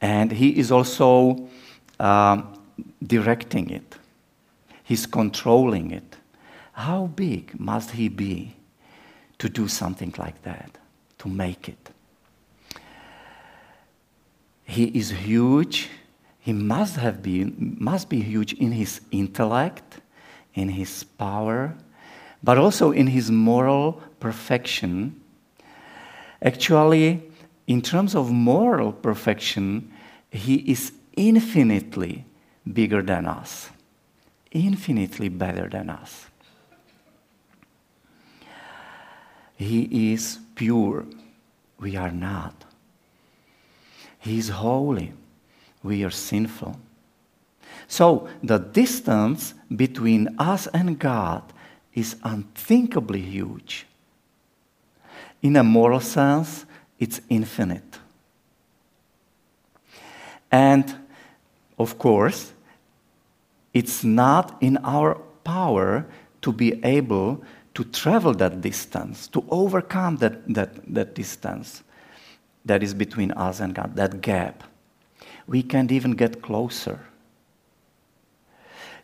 And 0.00 0.30
He 0.30 0.58
is 0.58 0.70
also 0.70 1.48
um, 1.98 2.62
directing 3.04 3.70
it, 3.70 3.96
He's 4.84 5.06
controlling 5.06 5.90
it. 5.90 6.16
How 6.72 7.06
big 7.06 7.58
must 7.58 7.90
He 7.90 8.08
be 8.08 8.54
to 9.38 9.48
do 9.48 9.66
something 9.66 10.14
like 10.16 10.40
that, 10.42 10.78
to 11.18 11.28
make 11.28 11.68
it? 11.68 11.90
He 14.68 14.84
is 14.84 15.10
huge. 15.10 15.88
He 16.40 16.52
must 16.52 16.96
have 16.96 17.22
been, 17.22 17.76
must 17.80 18.10
be 18.10 18.20
huge 18.20 18.52
in 18.52 18.72
his 18.72 19.00
intellect, 19.10 20.00
in 20.54 20.68
his 20.68 21.04
power, 21.04 21.74
but 22.42 22.58
also 22.58 22.92
in 22.92 23.06
his 23.06 23.30
moral 23.30 24.02
perfection. 24.20 25.20
Actually, 26.42 27.22
in 27.66 27.82
terms 27.82 28.14
of 28.14 28.30
moral 28.30 28.92
perfection, 28.92 29.92
he 30.30 30.56
is 30.70 30.92
infinitely 31.16 32.24
bigger 32.72 33.02
than 33.02 33.26
us, 33.26 33.70
infinitely 34.52 35.28
better 35.28 35.68
than 35.68 35.90
us. 35.90 36.26
He 39.56 40.12
is 40.12 40.38
pure. 40.54 41.04
We 41.80 41.96
are 41.96 42.12
not. 42.12 42.64
He 44.20 44.38
is 44.38 44.48
holy. 44.50 45.12
We 45.82 46.04
are 46.04 46.10
sinful. 46.10 46.78
So 47.88 48.28
the 48.42 48.58
distance 48.58 49.54
between 49.74 50.36
us 50.38 50.68
and 50.68 50.98
God 50.98 51.42
is 51.94 52.16
unthinkably 52.22 53.20
huge. 53.20 53.87
In 55.42 55.56
a 55.56 55.62
moral 55.62 56.00
sense, 56.00 56.64
it's 56.98 57.20
infinite. 57.28 57.98
And 60.50 60.94
of 61.78 61.98
course, 61.98 62.52
it's 63.72 64.02
not 64.02 64.56
in 64.60 64.78
our 64.78 65.16
power 65.44 66.06
to 66.42 66.52
be 66.52 66.84
able 66.84 67.42
to 67.74 67.84
travel 67.84 68.34
that 68.34 68.60
distance, 68.60 69.28
to 69.28 69.44
overcome 69.50 70.16
that, 70.16 70.52
that, 70.52 70.92
that 70.92 71.14
distance 71.14 71.84
that 72.64 72.82
is 72.82 72.92
between 72.92 73.30
us 73.32 73.60
and 73.60 73.74
God, 73.74 73.94
that 73.96 74.20
gap. 74.20 74.64
We 75.46 75.62
can't 75.62 75.92
even 75.92 76.12
get 76.12 76.42
closer. 76.42 77.00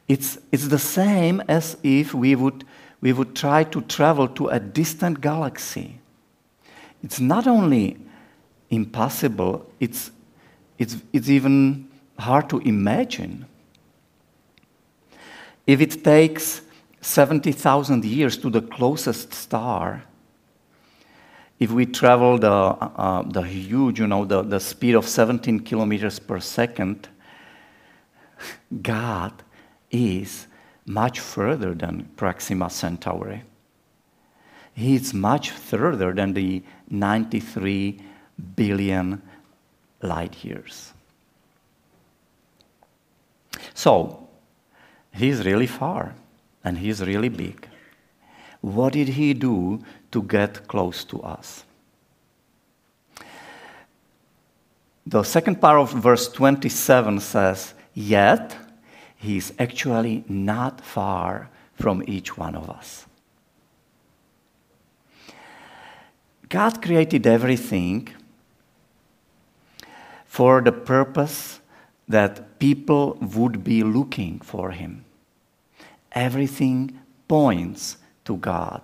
It's, 0.09 0.39
it's 0.53 0.69
the 0.69 0.79
same 0.79 1.41
as 1.49 1.77
if 1.83 2.13
we 2.13 2.35
would, 2.35 2.65
we 3.01 3.13
would 3.13 3.35
try 3.35 3.65
to 3.65 3.81
travel 3.83 4.29
to 4.29 4.49
a 4.49 4.61
distant 4.61 5.21
galaxy. 5.21 6.01
It's 7.05 7.21
not 7.21 7.47
only 7.47 7.99
impossible, 8.71 9.71
it's, 9.79 10.11
it's, 10.79 10.97
it's 11.13 11.29
even 11.29 11.91
hard 12.19 12.49
to 12.49 12.61
imagine. 12.61 13.45
If 15.67 15.83
it 15.83 16.03
takes 16.03 16.63
70,000 17.03 18.07
years 18.07 18.39
to 18.39 18.49
the 18.49 18.63
closest 18.63 19.35
star, 19.35 20.03
if 21.59 21.71
we 21.71 21.85
travel 21.85 22.39
the, 22.39 22.51
uh, 22.51 23.23
the 23.23 23.43
huge, 23.43 24.01
you 24.01 24.07
know, 24.07 24.25
the, 24.25 24.41
the 24.41 24.59
speed 24.59 24.95
of 24.95 25.07
17 25.07 25.61
kilometers 25.61 26.19
per 26.19 26.41
second, 26.41 27.07
God 28.81 29.43
is 29.91 30.47
much 30.87 31.21
further 31.21 31.75
than 31.75 32.09
Proxima 32.17 32.71
Centauri. 32.71 33.43
He 34.75 34.97
is 34.97 35.15
much 35.15 35.51
further 35.51 36.13
than 36.13 36.33
the 36.35 36.63
93 36.91 38.01
billion 38.57 39.23
light 40.03 40.45
years. 40.45 40.93
So, 43.73 44.29
he's 45.13 45.45
really 45.45 45.69
far 45.69 46.15
and 46.65 46.79
he's 46.79 47.01
really 47.01 47.29
big. 47.29 47.69
What 48.61 48.95
did 48.95 49.09
he 49.09 49.35
do 49.35 49.81
to 50.11 50.23
get 50.23 50.67
close 50.67 51.05
to 51.05 51.23
us? 51.23 51.65
The 55.07 55.23
second 55.23 55.61
part 55.61 55.79
of 55.79 55.93
verse 55.93 56.29
27 56.29 57.21
says, 57.21 57.75
Yet 57.93 58.57
he 59.17 59.37
is 59.37 59.53
actually 59.59 60.25
not 60.29 60.81
far 60.81 61.51
from 61.75 62.03
each 62.07 62.39
one 62.39 62.55
of 62.55 62.71
us. 62.71 63.07
God 66.55 66.81
created 66.81 67.27
everything 67.27 68.15
for 70.25 70.61
the 70.61 70.71
purpose 70.71 71.59
that 72.07 72.61
people 72.61 73.19
would 73.35 73.65
be 73.65 73.83
looking 73.83 74.39
for 74.39 74.71
Him. 74.71 75.05
Everything 76.13 77.01
points 77.27 77.97
to 78.25 78.37
God. 78.37 78.83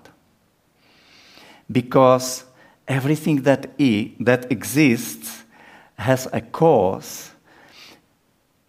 Because 1.71 2.43
everything 2.89 3.43
that, 3.43 3.71
e- 3.79 4.17
that 4.19 4.51
exists 4.51 5.45
has 5.95 6.27
a 6.33 6.41
cause, 6.41 7.31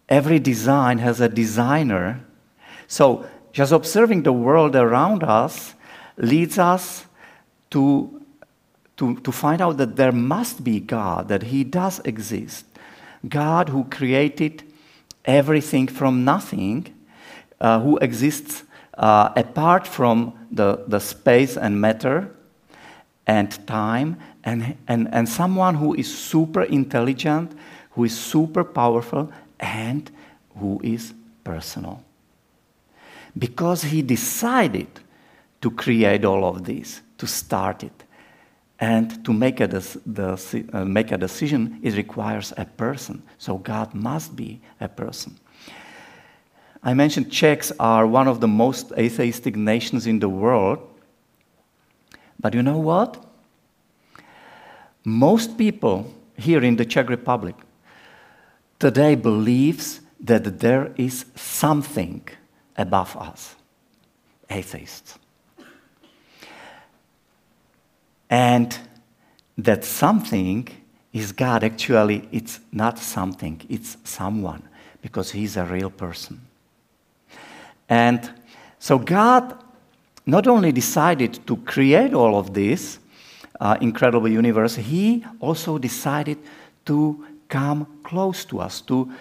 every 0.08 0.38
design 0.38 0.98
has 0.98 1.20
a 1.20 1.28
designer. 1.28 2.24
So, 2.86 3.26
just 3.52 3.72
observing 3.72 4.22
the 4.22 4.32
world 4.32 4.76
around 4.76 5.24
us 5.24 5.74
leads 6.16 6.56
us 6.56 7.04
to 7.70 8.21
to, 8.96 9.16
to 9.16 9.32
find 9.32 9.60
out 9.60 9.78
that 9.78 9.96
there 9.96 10.12
must 10.12 10.62
be 10.62 10.80
God, 10.80 11.28
that 11.28 11.44
He 11.44 11.64
does 11.64 12.00
exist. 12.00 12.66
God 13.28 13.68
who 13.68 13.84
created 13.84 14.62
everything 15.24 15.86
from 15.86 16.24
nothing, 16.24 16.94
uh, 17.60 17.80
who 17.80 17.96
exists 17.98 18.64
uh, 18.94 19.30
apart 19.36 19.86
from 19.86 20.34
the, 20.50 20.84
the 20.86 21.00
space 21.00 21.56
and 21.56 21.80
matter 21.80 22.30
and 23.26 23.66
time, 23.66 24.16
and, 24.44 24.76
and, 24.88 25.08
and 25.14 25.28
someone 25.28 25.76
who 25.76 25.94
is 25.94 26.12
super 26.12 26.62
intelligent, 26.62 27.52
who 27.92 28.04
is 28.04 28.18
super 28.18 28.64
powerful, 28.64 29.32
and 29.60 30.10
who 30.58 30.80
is 30.82 31.14
personal. 31.44 32.02
Because 33.38 33.82
He 33.82 34.02
decided 34.02 34.88
to 35.60 35.70
create 35.70 36.24
all 36.24 36.44
of 36.44 36.64
this, 36.64 37.00
to 37.18 37.26
start 37.26 37.84
it 37.84 38.04
and 38.82 39.24
to 39.24 39.32
make 39.32 39.60
a, 39.60 39.82
uh, 40.72 40.84
make 40.84 41.12
a 41.12 41.16
decision, 41.16 41.78
it 41.84 41.94
requires 41.94 42.52
a 42.56 42.64
person. 42.64 43.22
So 43.38 43.58
God 43.58 43.94
must 43.94 44.34
be 44.34 44.60
a 44.80 44.88
person. 44.88 45.38
I 46.82 46.92
mentioned 46.92 47.30
Czechs 47.30 47.70
are 47.78 48.08
one 48.08 48.26
of 48.26 48.40
the 48.40 48.48
most 48.48 48.90
atheistic 48.98 49.54
nations 49.54 50.08
in 50.08 50.18
the 50.18 50.28
world. 50.28 50.80
But 52.40 52.54
you 52.54 52.62
know 52.64 52.78
what? 52.78 53.24
Most 55.04 55.56
people 55.56 56.12
here 56.36 56.64
in 56.64 56.74
the 56.74 56.84
Czech 56.84 57.08
Republic 57.08 57.54
today 58.80 59.14
believes 59.14 60.00
that 60.18 60.58
there 60.58 60.92
is 60.96 61.24
something 61.36 62.26
above 62.76 63.16
us, 63.16 63.54
atheists. 64.50 65.20
And 68.32 68.74
that 69.58 69.84
something 69.84 70.66
is 71.12 71.32
God. 71.32 71.62
Actually, 71.62 72.26
it's 72.32 72.60
not 72.72 72.98
something, 72.98 73.60
it's 73.68 73.98
someone, 74.04 74.62
because 75.02 75.30
He's 75.32 75.58
a 75.58 75.66
real 75.66 75.90
person. 75.90 76.40
And 77.90 78.30
so 78.78 78.98
God 78.98 79.54
not 80.24 80.46
only 80.46 80.72
decided 80.72 81.46
to 81.46 81.58
create 81.58 82.14
all 82.14 82.38
of 82.38 82.54
this 82.54 82.98
uh, 83.60 83.76
incredible 83.82 84.28
universe, 84.28 84.76
He 84.76 85.26
also 85.38 85.76
decided 85.76 86.38
to 86.86 87.26
come 87.48 87.86
close 88.02 88.46
to 88.46 88.60
us, 88.60 88.80
to, 88.80 89.12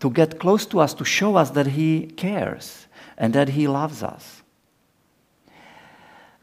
to 0.00 0.08
get 0.08 0.40
close 0.40 0.64
to 0.64 0.80
us, 0.80 0.94
to 0.94 1.04
show 1.04 1.36
us 1.36 1.50
that 1.50 1.66
He 1.66 2.06
cares 2.16 2.86
and 3.18 3.34
that 3.34 3.50
He 3.50 3.68
loves 3.68 4.02
us. 4.02 4.40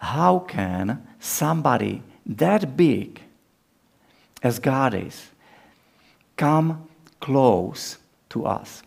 How 0.03 0.39
can 0.39 1.07
somebody 1.21 2.03
that 2.25 2.75
big 2.75 3.21
as 4.43 4.59
God 4.59 4.93
is 4.93 5.29
come 6.35 6.89
close 7.21 7.97
to 8.31 8.45
us? 8.45 8.83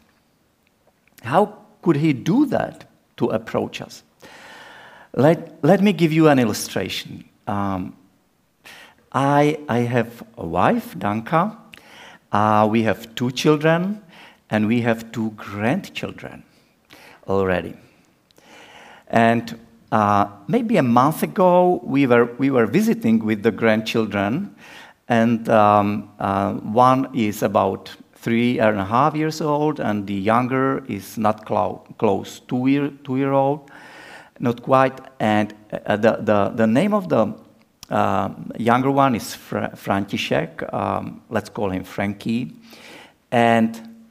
How 1.23 1.57
could 1.81 1.97
He 1.97 2.13
do 2.13 2.45
that 2.47 2.85
to 3.17 3.29
approach 3.29 3.81
us? 3.81 4.03
Let, 5.15 5.65
let 5.65 5.81
me 5.81 5.95
give 5.95 6.13
you 6.13 6.29
an 6.29 6.39
illustration. 6.39 7.25
Um, 7.47 7.97
I, 9.11 9.59
I 9.71 9.79
have 9.79 10.23
a 10.37 10.47
wife, 10.47 10.95
Danka. 10.99 11.57
Uh, 12.31 12.69
we 12.71 12.83
have 12.83 13.15
two 13.15 13.31
children, 13.31 14.03
and 14.51 14.67
we 14.67 14.83
have 14.83 15.11
two 15.13 15.31
grandchildren 15.31 16.43
already. 17.27 17.75
And 19.09 19.59
uh, 19.93 20.27
maybe 20.49 20.77
a 20.77 20.83
month 20.83 21.23
ago, 21.23 21.81
we 21.85 22.07
were, 22.07 22.27
we 22.39 22.51
were 22.51 22.67
visiting 22.67 23.25
with 23.25 23.43
the 23.43 23.51
grandchildren, 23.51 24.55
and 25.09 25.49
um, 25.49 26.11
uh, 26.19 26.55
one 26.55 27.09
is 27.15 27.43
about 27.43 27.95
three 28.15 28.59
and 28.59 28.79
a 28.81 28.85
half 28.85 29.15
years 29.15 29.41
old, 29.41 29.79
and 29.79 30.07
the 30.07 30.15
younger 30.15 30.85
is 30.87 31.17
not 31.17 31.47
clo- 31.47 31.85
close, 31.99 32.41
two 32.41 32.67
year, 32.67 32.91
two 33.05 33.17
year 33.19 33.33
old, 33.33 33.71
not 34.41 34.63
quite. 34.63 34.99
And 35.21 35.55
uh, 35.73 35.97
the, 35.97 36.17
the, 36.21 36.53
the 36.55 36.67
name 36.67 36.93
of 36.93 37.09
the 37.09 37.35
uh, 37.89 38.31
younger 38.59 38.91
one 38.91 39.15
is 39.15 39.35
Fra- 39.35 39.71
František, 39.77 40.75
um, 40.75 41.23
let's 41.31 41.49
call 41.49 41.71
him 41.71 41.85
Frankie. 41.85 42.53
And, 43.31 44.05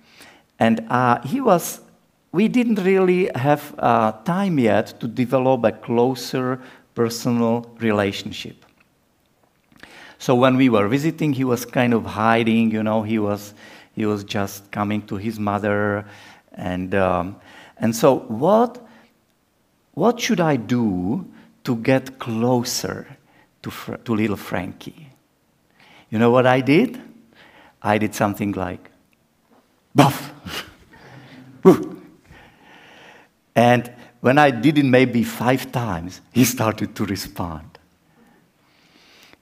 and 0.59 0.85
uh, 0.89 1.21
he 1.23 1.41
was 1.41 1.81
we 2.35 2.49
didn't 2.49 2.83
really 2.83 3.29
have 3.33 3.73
uh, 3.79 4.11
time 4.23 4.59
yet 4.59 4.99
to 4.99 5.07
develop 5.07 5.63
a 5.63 5.71
closer 5.71 6.59
personal 6.93 7.73
relationship. 7.79 8.65
So 10.19 10.35
when 10.35 10.57
we 10.57 10.67
were 10.67 10.89
visiting, 10.89 11.31
he 11.31 11.45
was 11.45 11.65
kind 11.65 11.93
of 11.93 12.05
hiding, 12.05 12.71
you 12.71 12.83
know, 12.83 13.03
he 13.03 13.19
was, 13.19 13.53
he 13.93 14.05
was 14.05 14.25
just 14.25 14.69
coming 14.69 15.01
to 15.07 15.15
his 15.15 15.39
mother. 15.39 16.05
And, 16.51 16.93
um, 16.93 17.37
and 17.77 17.95
so, 17.95 18.19
what, 18.27 18.85
what 19.93 20.19
should 20.19 20.41
I 20.41 20.57
do 20.57 21.25
to 21.63 21.75
get 21.77 22.19
closer 22.19 23.07
to, 23.61 23.71
to 24.03 24.13
little 24.13 24.37
Frankie. 24.37 25.09
You 26.09 26.19
know 26.19 26.31
what 26.31 26.45
I 26.45 26.59
did? 26.61 27.01
I 27.81 27.97
did 27.97 28.13
something 28.13 28.51
like, 28.51 28.91
buff. 29.93 30.33
and 33.55 33.91
when 34.19 34.37
I 34.37 34.51
did 34.51 34.77
it 34.77 34.85
maybe 34.85 35.23
five 35.23 35.71
times, 35.71 36.19
he 36.31 36.43
started 36.43 36.95
to 36.95 37.05
respond. 37.05 37.77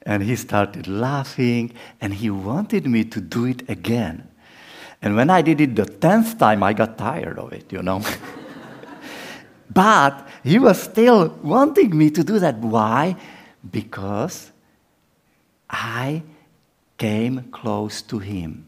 And 0.06 0.22
he 0.22 0.36
started 0.36 0.88
laughing, 0.88 1.74
and 2.02 2.14
he 2.14 2.30
wanted 2.30 2.86
me 2.86 3.06
to 3.06 3.22
do 3.22 3.46
it 3.46 3.70
again. 3.70 4.28
And 5.02 5.16
when 5.16 5.30
I 5.30 5.42
did 5.42 5.62
it 5.62 5.76
the 5.76 5.86
tenth 5.86 6.38
time, 6.38 6.64
I 6.64 6.74
got 6.74 6.98
tired 6.98 7.40
of 7.40 7.54
it, 7.54 7.72
you 7.72 7.82
know. 7.82 8.02
but 9.74 10.28
he 10.44 10.60
was 10.60 10.82
still 10.82 11.30
wanting 11.42 11.98
me 11.98 12.10
to 12.12 12.24
do 12.24 12.40
that. 12.40 12.58
Why? 12.58 13.16
Because 13.72 14.52
I 15.70 16.24
came 16.98 17.50
close 17.52 18.02
to 18.04 18.20
him. 18.20 18.68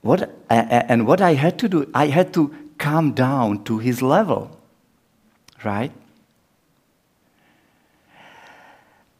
What, 0.00 0.30
and 0.48 1.06
what 1.06 1.20
I 1.20 1.34
had 1.34 1.58
to 1.58 1.68
do, 1.68 1.90
I 1.92 2.06
had 2.06 2.32
to 2.34 2.65
come 2.78 3.12
down 3.12 3.64
to 3.64 3.78
his 3.78 4.02
level, 4.02 4.56
right? 5.64 5.92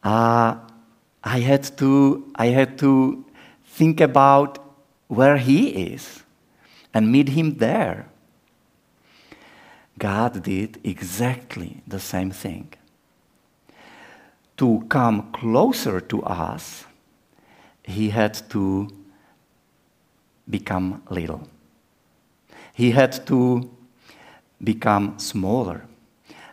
Uh, 0.03 0.57
I 1.25 1.41
had 1.41 1.77
to, 1.79 2.33
I 2.37 2.47
had 2.47 2.79
to 2.79 3.25
think 3.65 4.01
about 4.01 4.59
where 5.09 5.37
he 5.37 5.93
is 5.93 6.23
and 6.95 7.11
meet 7.11 7.31
him 7.31 7.59
there. 7.59 8.07
God 9.99 10.43
did 10.43 10.79
exactly 10.85 11.83
the 11.87 11.99
same 11.99 12.31
thing. 12.31 12.73
To 14.59 14.85
come 14.89 15.33
closer 15.33 16.01
to 16.01 16.23
us, 16.23 16.85
he 17.83 18.11
had 18.11 18.35
to 18.51 18.89
become 20.49 21.03
little. 21.11 21.49
He 22.77 22.91
had 22.91 23.25
to 23.29 23.71
become 24.63 25.19
smaller 25.19 25.87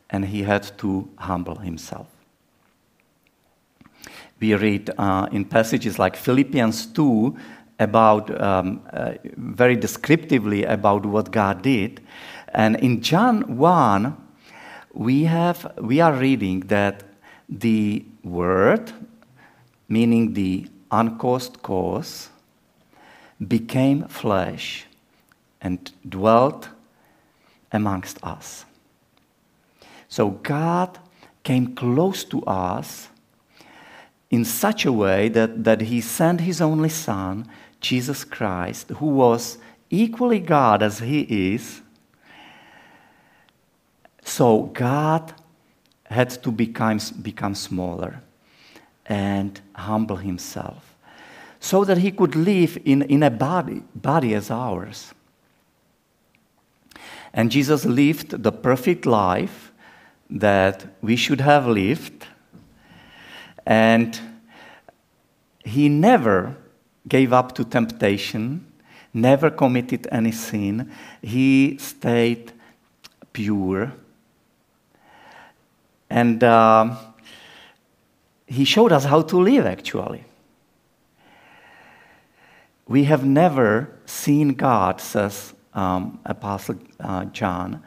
and 0.10 0.24
he 0.24 0.44
had 0.44 0.78
to 0.78 1.10
humble 1.18 1.56
himself. 1.56 2.08
We 4.40 4.54
read 4.56 4.90
uh, 4.98 5.28
in 5.34 5.44
passages 5.44 6.00
like 6.00 6.16
Philippians 6.16 6.86
2 6.86 7.36
about 7.78 8.42
um, 8.42 8.82
uh, 8.94 9.16
very 9.36 9.76
descriptively 9.76 10.64
about 10.64 11.06
what 11.06 11.30
God 11.30 11.62
did. 11.62 12.00
And 12.54 12.78
in 12.78 13.02
John 13.02 13.58
1, 13.58 14.16
we, 14.94 15.26
have, 15.26 15.74
we 15.78 16.00
are 16.00 16.14
reading 16.14 16.62
that 16.68 17.04
the 17.50 18.06
Word, 18.24 18.94
meaning 19.90 20.36
the 20.36 20.68
uncaused 20.90 21.62
cause, 21.62 22.30
became 23.46 24.08
flesh 24.08 24.86
and 25.63 25.91
dwelt 26.08 26.69
amongst 27.71 28.23
us. 28.23 28.65
So 30.08 30.30
God 30.30 30.99
came 31.43 31.73
close 31.73 32.23
to 32.26 32.43
us 32.43 33.10
in 34.30 34.45
such 34.45 34.86
a 34.86 34.91
way 34.91 35.30
that, 35.30 35.63
that 35.63 35.82
he 35.82 36.02
sent 36.02 36.41
his 36.41 36.62
only 36.62 36.89
Son, 36.89 37.47
Jesus 37.80 38.23
Christ, 38.23 38.89
who 38.89 39.08
was 39.08 39.58
equally 39.89 40.39
God 40.39 40.84
as 40.84 40.99
he 40.99 41.21
is. 41.54 41.82
So 44.23 44.63
God 44.73 45.34
had 46.06 46.30
to 46.43 46.52
become, 46.52 46.99
become 47.21 47.56
smaller 47.56 48.21
and 49.06 49.60
humble 49.76 50.17
himself 50.17 50.95
so 51.60 51.84
that 51.86 51.97
he 51.97 52.12
could 52.12 52.36
live 52.36 52.78
in, 52.86 53.04
in 53.04 53.23
a 53.23 53.30
body, 53.30 53.84
body 53.95 54.34
as 54.34 54.52
ours. 54.52 55.13
And 57.34 57.52
Jesus 57.52 57.86
lived 57.86 58.43
the 58.43 58.52
perfect 58.52 59.06
life 59.06 59.72
that 60.30 60.86
we 61.02 61.15
should 61.15 61.41
have 61.41 61.67
lived 61.67 62.28
and 63.65 64.19
he 65.63 65.88
never 65.89 66.58
gave 67.08 67.34
up 67.34 67.56
to 67.56 67.63
temptation, 67.63 68.65
never 69.13 69.50
committed 69.50 70.08
any 70.12 70.32
sin. 70.32 70.91
He 71.22 71.78
stayed 71.78 72.52
pure. 73.32 73.93
And 76.10 76.43
uh, 76.43 76.96
he 78.46 78.65
showed 78.65 78.91
us 78.91 79.06
how 79.06 79.22
to 79.24 79.38
live, 79.38 79.65
actually. 79.65 80.26
We 82.88 83.06
have 83.06 83.26
never 83.26 83.98
seen 84.06 84.50
God, 84.50 85.00
says 85.00 85.53
um, 85.74 86.20
Apostle 86.26 86.78
uh, 87.00 87.26
John, 87.26 87.84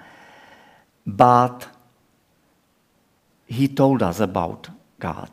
but 1.06 1.68
he 3.46 3.68
told 3.68 4.02
us 4.02 4.20
about 4.20 4.68
God. 4.98 5.30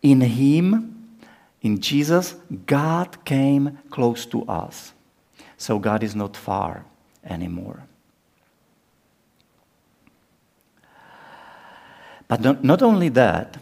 In 0.00 0.20
Him, 0.20 1.18
in 1.60 1.80
Jesus, 1.80 2.34
God 2.66 3.24
came 3.24 3.78
close 3.90 4.24
to 4.26 4.44
us. 4.44 4.92
So 5.56 5.78
God 5.78 6.02
is 6.02 6.14
not 6.14 6.36
far 6.36 6.84
anymore. 7.24 7.82
But 12.28 12.40
not, 12.40 12.62
not 12.62 12.82
only 12.82 13.08
that, 13.10 13.56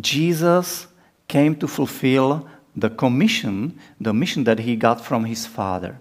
Jesus 0.00 0.86
came 1.28 1.54
to 1.56 1.68
fulfill 1.68 2.48
the 2.74 2.90
commission, 2.90 3.78
the 4.00 4.12
mission 4.12 4.44
that 4.44 4.60
he 4.60 4.76
got 4.76 5.04
from 5.04 5.24
his 5.24 5.46
Father. 5.46 5.98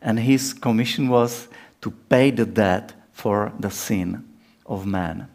And 0.00 0.18
his 0.18 0.52
commission 0.52 1.08
was 1.08 1.48
to 1.80 1.90
pay 1.90 2.30
the 2.30 2.46
debt 2.46 2.92
for 3.12 3.52
the 3.58 3.70
sin 3.70 4.24
of 4.66 4.86
man. 4.86 5.28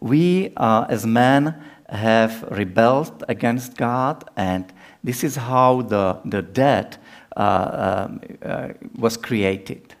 We, 0.00 0.52
uh, 0.56 0.86
as 0.88 1.06
men, 1.06 1.54
have 1.88 2.42
rebelled 2.50 3.24
against 3.28 3.76
God, 3.76 4.24
and 4.36 4.72
this 5.02 5.24
is 5.24 5.36
how 5.36 5.82
the, 5.82 6.20
the 6.24 6.42
debt 6.42 6.98
uh, 7.36 8.06
um, 8.08 8.20
uh, 8.42 8.68
was 8.96 9.16
created. 9.16 9.94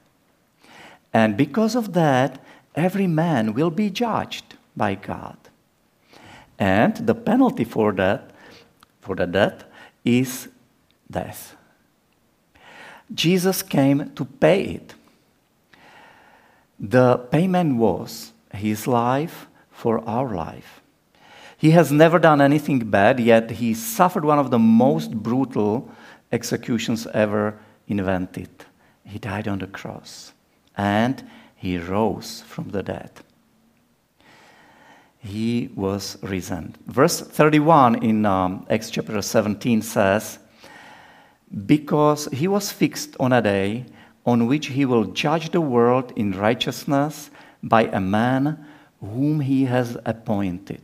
And 1.12 1.36
because 1.36 1.74
of 1.74 1.92
that, 1.94 2.42
every 2.74 3.06
man 3.06 3.54
will 3.54 3.70
be 3.70 3.90
judged 3.90 4.54
by 4.76 4.94
God. 4.94 5.36
And 6.58 6.94
the 6.94 7.14
penalty 7.14 7.64
for 7.64 7.92
that, 7.94 8.29
for 9.10 9.16
the 9.16 9.26
debt, 9.26 9.64
is 10.04 10.46
death. 11.10 11.56
Jesus 13.12 13.60
came 13.60 14.10
to 14.14 14.24
pay 14.24 14.62
it. 14.78 14.94
The 16.78 17.16
payment 17.16 17.76
was 17.76 18.30
his 18.54 18.86
life 18.86 19.48
for 19.72 20.08
our 20.08 20.32
life. 20.32 20.80
He 21.56 21.72
has 21.72 21.90
never 21.90 22.20
done 22.20 22.40
anything 22.40 22.88
bad, 22.88 23.18
yet 23.18 23.50
he 23.50 23.74
suffered 23.74 24.24
one 24.24 24.38
of 24.38 24.52
the 24.52 24.60
most 24.60 25.10
brutal 25.10 25.90
executions 26.30 27.08
ever 27.12 27.58
invented. 27.88 28.50
He 29.04 29.18
died 29.18 29.48
on 29.48 29.58
the 29.58 29.66
cross 29.66 30.32
and 30.76 31.28
he 31.56 31.78
rose 31.78 32.44
from 32.46 32.68
the 32.68 32.84
dead. 32.84 33.10
He 35.20 35.70
was 35.74 36.18
risen. 36.22 36.74
Verse 36.86 37.20
31 37.20 38.02
in 38.02 38.24
um, 38.24 38.66
Acts 38.70 38.90
chapter 38.90 39.20
17 39.20 39.82
says, 39.82 40.38
Because 41.66 42.26
he 42.32 42.48
was 42.48 42.72
fixed 42.72 43.16
on 43.20 43.32
a 43.32 43.42
day 43.42 43.84
on 44.24 44.46
which 44.46 44.68
he 44.68 44.84
will 44.84 45.04
judge 45.04 45.50
the 45.50 45.60
world 45.60 46.12
in 46.16 46.32
righteousness 46.32 47.30
by 47.62 47.84
a 47.84 48.00
man 48.00 48.64
whom 49.00 49.40
he 49.40 49.64
has 49.64 49.96
appointed. 50.04 50.82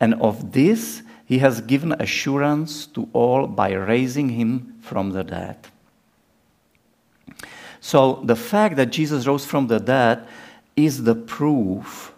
And 0.00 0.14
of 0.14 0.52
this 0.52 1.02
he 1.24 1.38
has 1.38 1.60
given 1.60 1.92
assurance 1.92 2.86
to 2.86 3.08
all 3.12 3.46
by 3.46 3.72
raising 3.72 4.30
him 4.30 4.74
from 4.80 5.12
the 5.12 5.22
dead. 5.22 5.56
So 7.80 8.20
the 8.24 8.36
fact 8.36 8.76
that 8.76 8.86
Jesus 8.86 9.26
rose 9.26 9.44
from 9.44 9.68
the 9.68 9.78
dead 9.78 10.26
is 10.76 11.04
the 11.04 11.14
proof, 11.14 12.12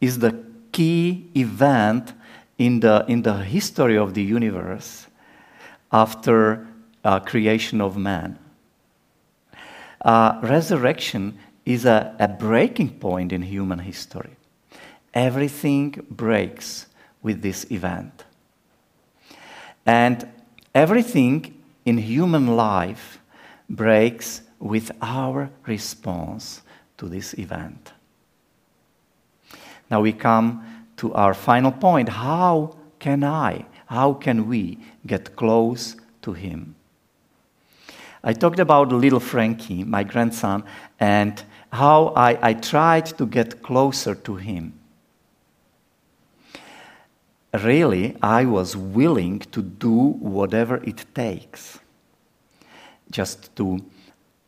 is 0.00 0.18
the 0.18 0.44
key 0.74 1.30
event 1.36 2.12
in 2.58 2.80
the, 2.80 3.04
in 3.08 3.22
the 3.22 3.36
history 3.44 3.96
of 3.96 4.12
the 4.12 4.22
universe 4.22 5.06
after 5.92 6.66
uh, 7.04 7.20
creation 7.20 7.80
of 7.80 7.96
man. 7.96 8.38
Uh, 10.00 10.40
resurrection 10.42 11.38
is 11.64 11.84
a, 11.84 12.14
a 12.18 12.26
breaking 12.28 12.90
point 12.98 13.32
in 13.32 13.40
human 13.40 13.78
history. 13.78 14.36
Everything 15.14 16.04
breaks 16.10 16.86
with 17.22 17.40
this 17.40 17.70
event. 17.70 18.24
And 19.86 20.28
everything 20.74 21.62
in 21.84 21.98
human 21.98 22.56
life 22.56 23.20
breaks 23.70 24.42
with 24.58 24.90
our 25.00 25.50
response 25.66 26.62
to 26.98 27.08
this 27.08 27.32
event. 27.38 27.93
Now 29.94 30.00
we 30.00 30.12
come 30.12 30.66
to 30.96 31.14
our 31.14 31.34
final 31.34 31.70
point. 31.70 32.08
How 32.08 32.74
can 32.98 33.22
I, 33.22 33.64
how 33.86 34.14
can 34.14 34.48
we 34.48 34.76
get 35.06 35.36
close 35.36 35.94
to 36.22 36.32
Him? 36.32 36.74
I 38.24 38.32
talked 38.32 38.58
about 38.58 38.88
little 38.90 39.20
Frankie, 39.20 39.84
my 39.84 40.02
grandson, 40.02 40.64
and 40.98 41.40
how 41.72 42.12
I, 42.16 42.36
I 42.42 42.54
tried 42.54 43.06
to 43.18 43.24
get 43.24 43.62
closer 43.62 44.16
to 44.16 44.34
him. 44.34 44.72
Really, 47.52 48.16
I 48.20 48.46
was 48.46 48.76
willing 48.76 49.38
to 49.52 49.62
do 49.62 49.94
whatever 50.18 50.82
it 50.82 51.04
takes 51.14 51.78
just 53.12 53.54
to, 53.54 53.78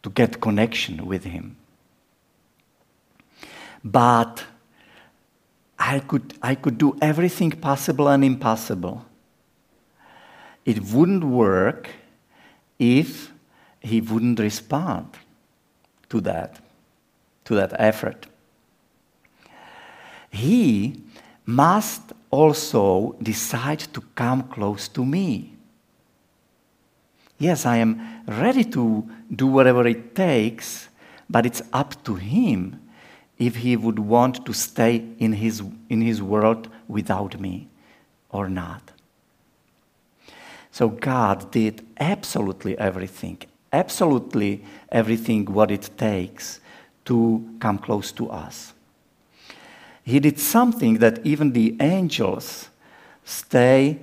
to 0.02 0.11
get 0.11 0.40
connection 0.40 1.06
with 1.06 1.22
him. 1.22 1.56
But 3.85 4.44
I 5.79 6.01
could, 6.01 6.35
I 6.43 6.55
could 6.55 6.79
do 6.79 6.97
everything 7.01 7.51
possible 7.51 8.09
and 8.09 8.25
impossible. 8.25 9.05
It 10.65 10.83
wouldn't 10.83 11.25
work 11.25 11.89
if 12.79 13.33
he 13.81 14.01
wouldn't 14.01 14.41
respond 14.41 15.09
to 16.09 16.21
that, 16.23 16.61
to 17.45 17.55
that 17.55 17.73
effort. 17.79 18.27
He 20.31 21.03
must 21.45 22.12
also 22.31 23.17
decide 23.23 23.81
to 23.95 24.01
come 24.15 24.43
close 24.45 24.89
to 24.89 25.05
me. 25.05 25.55
Yes, 27.39 27.67
I 27.67 27.77
am 27.77 28.23
ready 28.27 28.65
to 28.65 29.09
do 29.35 29.47
whatever 29.47 29.87
it 29.87 30.15
takes, 30.15 30.89
but 31.29 31.47
it's 31.47 31.62
up 31.73 32.03
to 32.05 32.15
him 32.15 32.81
if 33.38 33.57
he 33.57 33.77
would 33.77 33.99
want 33.99 34.46
to 34.46 34.53
stay 34.53 35.05
in 35.18 35.33
his, 35.35 35.62
in 35.88 36.01
his 36.01 36.22
world 36.22 36.68
without 36.88 37.38
me 37.38 37.68
or 38.31 38.49
not. 38.49 38.92
So 40.70 40.88
God 40.88 41.51
did 41.51 41.85
absolutely 41.99 42.79
everything, 42.79 43.38
absolutely 43.72 44.64
everything 44.90 45.46
what 45.46 45.70
it 45.70 45.90
takes 45.96 46.61
to 47.07 47.57
come 47.61 47.79
close 47.79 48.12
to 48.12 48.31
us. 48.31 48.72
He 50.03 50.20
did 50.20 50.38
something 50.38 50.99
that 50.99 51.25
even 51.27 51.53
the 51.53 51.77
angels 51.81 52.68
stay 53.25 53.99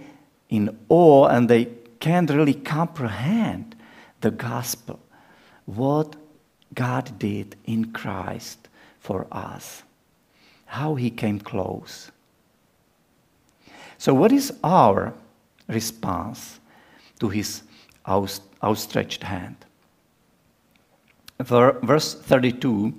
in 0.49 0.77
awe 0.89 1.27
and 1.27 1.49
they 1.49 1.65
can't 1.99 2.29
really 2.29 2.53
comprehend 2.53 3.75
the 4.21 4.31
gospel, 4.31 4.99
what 5.65 6.15
God 6.73 7.17
did 7.19 7.55
in 7.65 7.91
Christ 7.91 8.62
for 9.03 9.27
us, 9.33 9.83
how 10.65 10.95
he 10.95 11.09
came 11.09 11.37
close. 11.37 12.09
So, 13.97 14.13
what 14.13 14.31
is 14.31 14.53
our 14.63 15.13
response 15.67 16.61
to 17.19 17.27
his 17.27 17.63
outstretched 18.07 19.23
hand? 19.23 19.57
verse 21.39 22.13
32 22.15 22.93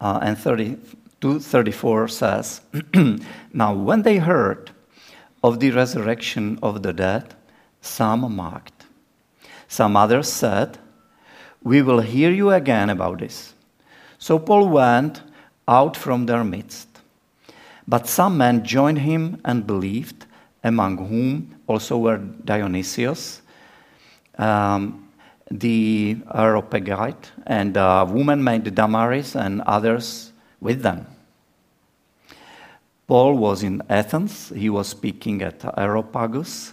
uh, 0.00 0.18
and 0.22 0.36
32 0.36 1.40
34 1.40 2.08
says 2.08 2.60
now 3.52 3.72
when 3.72 4.02
they 4.02 4.18
heard 4.18 4.70
of 5.42 5.60
the 5.60 5.70
resurrection 5.70 6.58
of 6.62 6.82
the 6.82 6.92
dead 6.92 7.34
some 7.80 8.34
mocked 8.36 8.84
some 9.68 9.96
others 9.96 10.30
said 10.30 10.76
we 11.62 11.80
will 11.80 12.00
hear 12.00 12.30
you 12.30 12.50
again 12.50 12.90
about 12.90 13.20
this 13.20 13.54
so 14.26 14.38
paul 14.38 14.68
went 14.68 15.22
out 15.78 15.94
from 16.04 16.26
their 16.26 16.44
midst 16.44 16.88
but 17.86 18.06
some 18.18 18.34
men 18.36 18.64
joined 18.64 19.00
him 19.10 19.40
and 19.44 19.66
believed 19.66 20.26
among 20.62 20.92
whom 21.10 21.30
also 21.66 21.98
were 21.98 22.18
dionysius 22.52 23.42
um, 24.38 25.06
the 25.50 26.18
Areopagite 26.34 27.30
and 27.46 27.76
a 27.76 28.04
woman 28.08 28.42
named 28.44 28.74
Damaris 28.74 29.36
and 29.36 29.62
others 29.62 30.32
with 30.60 30.82
them. 30.82 31.06
Paul 33.06 33.34
was 33.34 33.62
in 33.62 33.82
Athens. 33.88 34.52
He 34.54 34.68
was 34.68 34.88
speaking 34.88 35.42
at 35.42 35.64
Areopagus, 35.78 36.72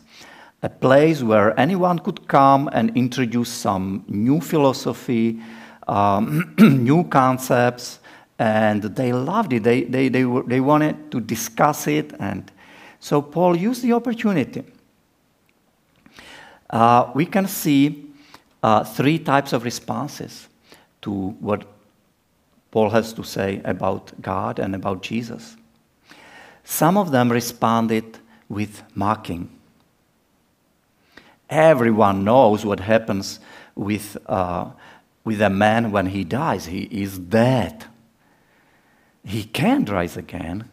a 0.63 0.69
place 0.69 1.21
where 1.21 1.57
anyone 1.59 1.99
could 1.99 2.27
come 2.27 2.69
and 2.73 2.95
introduce 2.97 3.49
some 3.49 4.03
new 4.07 4.41
philosophy, 4.41 5.39
um, 5.87 6.55
new 6.59 7.03
concepts, 7.05 7.99
and 8.39 8.83
they 8.83 9.13
loved 9.13 9.53
it. 9.53 9.63
They, 9.63 9.83
they, 9.83 10.09
they, 10.09 10.25
were, 10.25 10.43
they 10.43 10.59
wanted 10.59 11.11
to 11.11 11.19
discuss 11.19 11.87
it, 11.87 12.13
and 12.19 12.51
so 12.99 13.21
Paul 13.21 13.55
used 13.55 13.81
the 13.81 13.93
opportunity. 13.93 14.63
Uh, 16.69 17.11
we 17.13 17.25
can 17.25 17.47
see 17.47 18.09
uh, 18.63 18.83
three 18.83 19.19
types 19.19 19.53
of 19.53 19.63
responses 19.63 20.47
to 21.01 21.11
what 21.11 21.65
Paul 22.71 22.89
has 22.89 23.13
to 23.13 23.23
say 23.23 23.61
about 23.65 24.11
God 24.21 24.57
and 24.57 24.73
about 24.73 25.03
Jesus. 25.03 25.55
Some 26.63 26.97
of 26.97 27.11
them 27.11 27.31
responded 27.31 28.17
with 28.49 28.81
mocking. 28.95 29.49
Everyone 31.49 32.23
knows 32.23 32.65
what 32.65 32.79
happens 32.79 33.39
with, 33.75 34.17
uh, 34.25 34.71
with 35.23 35.41
a 35.41 35.49
man 35.49 35.91
when 35.91 36.07
he 36.07 36.23
dies. 36.23 36.65
He 36.65 36.83
is 36.83 37.17
dead. 37.17 37.85
He 39.23 39.43
can't 39.43 39.89
rise 39.89 40.17
again. 40.17 40.69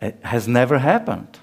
It 0.00 0.18
has 0.22 0.46
never 0.46 0.78
happened. 0.78 1.38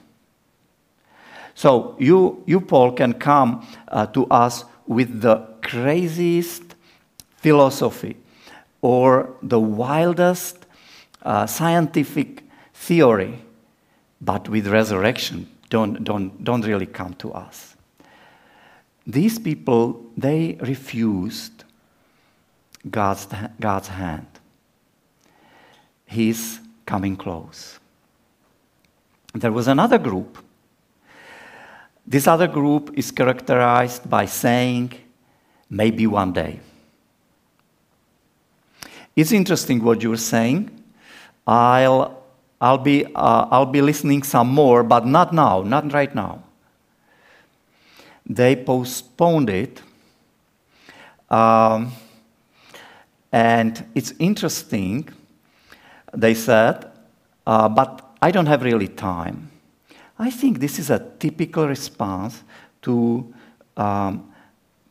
So 1.56 1.96
you, 2.00 2.44
you 2.46 2.62
Paul, 2.62 2.94
can 2.94 3.14
come 3.14 3.68
uh, 3.90 4.06
to 4.08 4.26
us 4.28 4.64
with 4.88 5.22
the 5.22 5.46
craziest 5.62 6.76
philosophy 7.38 8.16
or 8.82 9.36
the 9.42 9.60
wildest 9.60 10.66
uh, 11.22 11.46
scientific 11.46 12.44
theory, 12.74 13.40
but 14.22 14.48
with 14.48 14.68
resurrection, 14.68 15.50
don't, 15.70 16.04
don't, 16.04 16.44
don't 16.44 16.62
really 16.62 16.86
come 16.86 17.14
to 17.16 17.34
us. 17.34 17.76
These 19.06 19.40
people, 19.40 20.06
they 20.16 20.58
refused 20.62 21.64
God's, 22.90 23.28
God's 23.60 23.88
hand. 23.88 24.28
He's 26.06 26.60
coming 26.86 27.16
close. 27.16 27.80
There 29.34 29.52
was 29.52 29.68
another 29.68 29.98
group 29.98 30.38
this 32.10 32.28
other 32.28 32.48
group 32.48 32.90
is 32.96 33.12
characterized 33.12 34.10
by 34.10 34.26
saying, 34.26 34.94
maybe 35.70 36.08
one 36.08 36.34
day. 36.34 36.60
It's 39.16 39.32
interesting 39.32 39.84
what 39.84 40.02
you're 40.02 40.18
saying. 40.18 40.72
I'll, 41.46 42.24
I'll, 42.60 42.80
be, 42.80 43.06
uh, 43.06 43.46
I'll 43.52 43.68
be 43.68 43.82
listening 43.82 44.24
some 44.24 44.50
more, 44.50 44.82
but 44.82 45.06
not 45.06 45.34
now, 45.34 45.62
not 45.62 45.94
right 45.94 46.14
now. 46.16 46.42
They 48.30 48.56
postponed 48.56 49.50
it. 49.50 49.82
Um, 51.30 51.92
and 53.32 53.86
it's 53.96 54.14
interesting, 54.20 55.10
they 56.14 56.34
said, 56.34 56.92
uh, 57.46 57.68
but 57.70 58.16
I 58.22 58.32
don't 58.32 58.46
have 58.46 58.64
really 58.64 58.88
time. 58.88 59.50
I 60.18 60.30
think 60.30 60.60
this 60.60 60.80
is 60.80 60.90
a 60.90 61.00
typical 61.20 61.68
response 61.68 62.44
to, 62.82 63.34
um, 63.78 64.32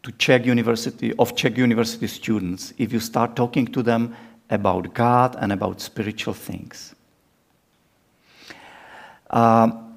to 0.02 0.12
Czech 0.12 0.46
University, 0.46 1.12
of 1.18 1.36
Czech 1.36 1.56
University 1.56 2.06
students 2.06 2.72
if 2.78 2.92
you 2.92 3.00
start 3.00 3.36
talking 3.36 3.66
to 3.66 3.82
them 3.82 4.14
about 4.50 4.94
God 4.94 5.36
and 5.40 5.52
about 5.52 5.80
spiritual 5.80 6.34
things. 6.34 6.94
Um, 9.30 9.87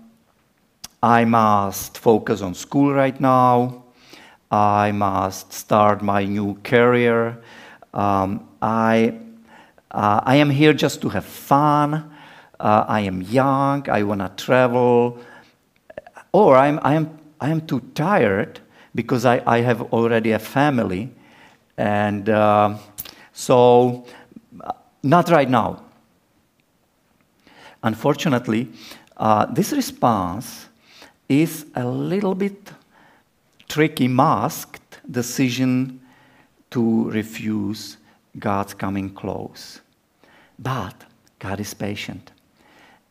I 1.03 1.25
must 1.25 1.97
focus 1.97 2.41
on 2.41 2.53
school 2.53 2.93
right 2.93 3.19
now. 3.19 3.83
I 4.51 4.91
must 4.91 5.53
start 5.53 6.01
my 6.01 6.25
new 6.25 6.55
career. 6.63 7.41
Um, 7.93 8.47
I, 8.61 9.17
uh, 9.89 10.21
I 10.23 10.35
am 10.35 10.49
here 10.49 10.73
just 10.73 11.01
to 11.01 11.09
have 11.09 11.25
fun 11.25 12.11
uh, 12.61 12.85
I 12.87 13.01
am 13.01 13.21
young, 13.23 13.89
I 13.89 14.03
want 14.03 14.21
to 14.21 14.43
travel, 14.43 15.19
or 16.31 16.55
I'm, 16.55 16.79
I, 16.83 16.93
am, 16.93 17.17
I 17.39 17.49
am 17.49 17.65
too 17.65 17.79
tired 17.95 18.59
because 18.93 19.25
I, 19.25 19.41
I 19.45 19.61
have 19.61 19.81
already 19.93 20.31
a 20.31 20.39
family, 20.39 21.09
and 21.77 22.29
uh, 22.29 22.77
so 23.33 24.05
not 25.01 25.29
right 25.29 25.49
now. 25.49 25.83
Unfortunately, 27.83 28.69
uh, 29.17 29.47
this 29.47 29.73
response 29.73 30.67
is 31.31 31.65
a 31.75 31.85
little 31.85 32.35
bit 32.35 32.73
tricky, 33.69 34.07
masked 34.07 34.99
decision 35.09 36.01
to 36.69 37.09
refuse 37.09 37.97
God's 38.37 38.73
coming 38.73 39.09
close. 39.09 39.79
But 40.59 41.05
God 41.39 41.61
is 41.61 41.73
patient. 41.73 42.31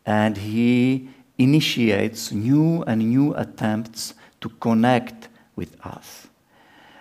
And 0.05 0.37
He 0.37 1.09
initiates 1.39 2.31
new 2.31 2.83
and 2.83 2.99
new 3.09 3.35
attempts 3.35 4.15
to 4.43 4.51
connect 4.51 5.29
with 5.57 5.75
us, 5.85 6.29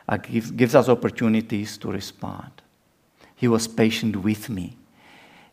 uh, 0.08 0.18
gives, 0.18 0.52
gives 0.52 0.76
us 0.76 0.88
opportunities 0.88 1.78
to 1.80 1.92
respond. 1.92 2.52
He 3.36 3.48
was 3.50 3.68
patient 3.68 4.16
with 4.16 4.50
me. 4.50 4.78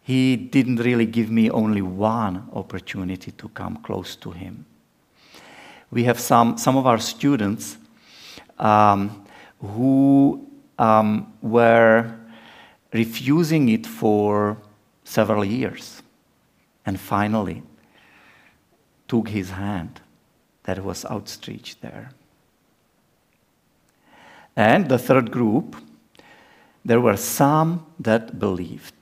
He 0.02 0.36
didn't 0.36 0.76
really 0.76 1.06
give 1.06 1.30
me 1.30 1.50
only 1.50 1.82
one 1.82 2.48
opportunity 2.52 3.32
to 3.32 3.48
come 3.48 3.78
close 3.78 4.14
to 4.16 4.30
Him. 4.30 4.64
We 5.90 6.04
have 6.04 6.18
some, 6.18 6.58
some 6.58 6.76
of 6.76 6.86
our 6.86 6.98
students 6.98 7.76
um, 8.58 9.24
who 9.60 10.46
um, 10.78 11.32
were 11.42 12.14
refusing 12.92 13.68
it 13.68 13.86
for 13.86 14.56
several 15.04 15.44
years 15.44 16.02
and 16.84 16.98
finally 16.98 17.62
took 19.08 19.28
his 19.28 19.50
hand 19.50 20.00
that 20.64 20.82
was 20.82 21.04
outstretched 21.04 21.80
there. 21.80 22.10
And 24.56 24.88
the 24.88 24.98
third 24.98 25.30
group, 25.30 25.76
there 26.84 27.00
were 27.00 27.16
some 27.16 27.86
that 28.00 28.38
believed. 28.38 28.94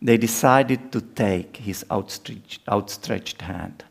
They 0.00 0.16
decided 0.16 0.90
to 0.92 1.00
take 1.00 1.58
his 1.58 1.84
outstretched, 1.90 2.62
outstretched 2.68 3.42
hand. 3.42 3.84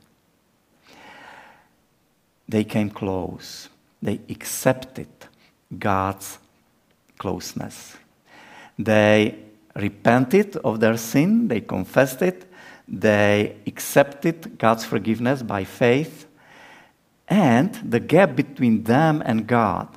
They 2.50 2.64
came 2.64 2.90
close. 2.90 3.70
They 4.02 4.20
accepted 4.28 5.08
God's 5.78 6.40
closeness. 7.20 7.96
They 8.78 9.38
repented 9.76 10.56
of 10.58 10.80
their 10.80 10.98
sin, 10.98 11.48
they 11.48 11.62
confessed 11.62 12.24
it, 12.24 12.52
they 12.88 13.56
accepted 13.68 14.58
God's 14.58 14.84
forgiveness 14.84 15.44
by 15.44 15.64
faith, 15.64 16.26
and 17.28 17.76
the 17.88 18.00
gap 18.00 18.36
between 18.36 18.84
them 18.84 19.22
and 19.24 19.46
God 19.46 19.88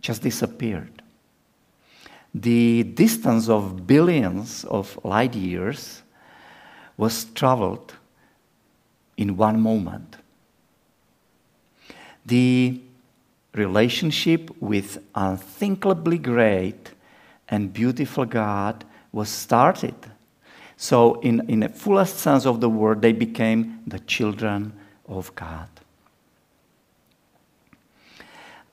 just 0.00 0.22
disappeared. 0.22 1.02
The 2.32 2.84
distance 2.84 3.48
of 3.48 3.88
billions 3.88 4.64
of 4.64 4.96
light 5.02 5.34
years 5.34 6.02
was 6.96 7.24
traveled 7.24 7.94
in 9.16 9.36
one 9.36 9.60
moment. 9.60 10.15
The 12.26 12.80
relationship 13.54 14.50
with 14.60 14.98
unthinkably 15.14 16.18
great 16.18 16.90
and 17.48 17.72
beautiful 17.72 18.24
God 18.24 18.84
was 19.12 19.28
started. 19.28 19.94
So, 20.76 21.20
in, 21.20 21.48
in 21.48 21.60
the 21.60 21.70
fullest 21.70 22.18
sense 22.18 22.44
of 22.44 22.60
the 22.60 22.68
word, 22.68 23.00
they 23.00 23.12
became 23.12 23.80
the 23.86 23.98
children 24.00 24.74
of 25.08 25.34
God. 25.34 25.68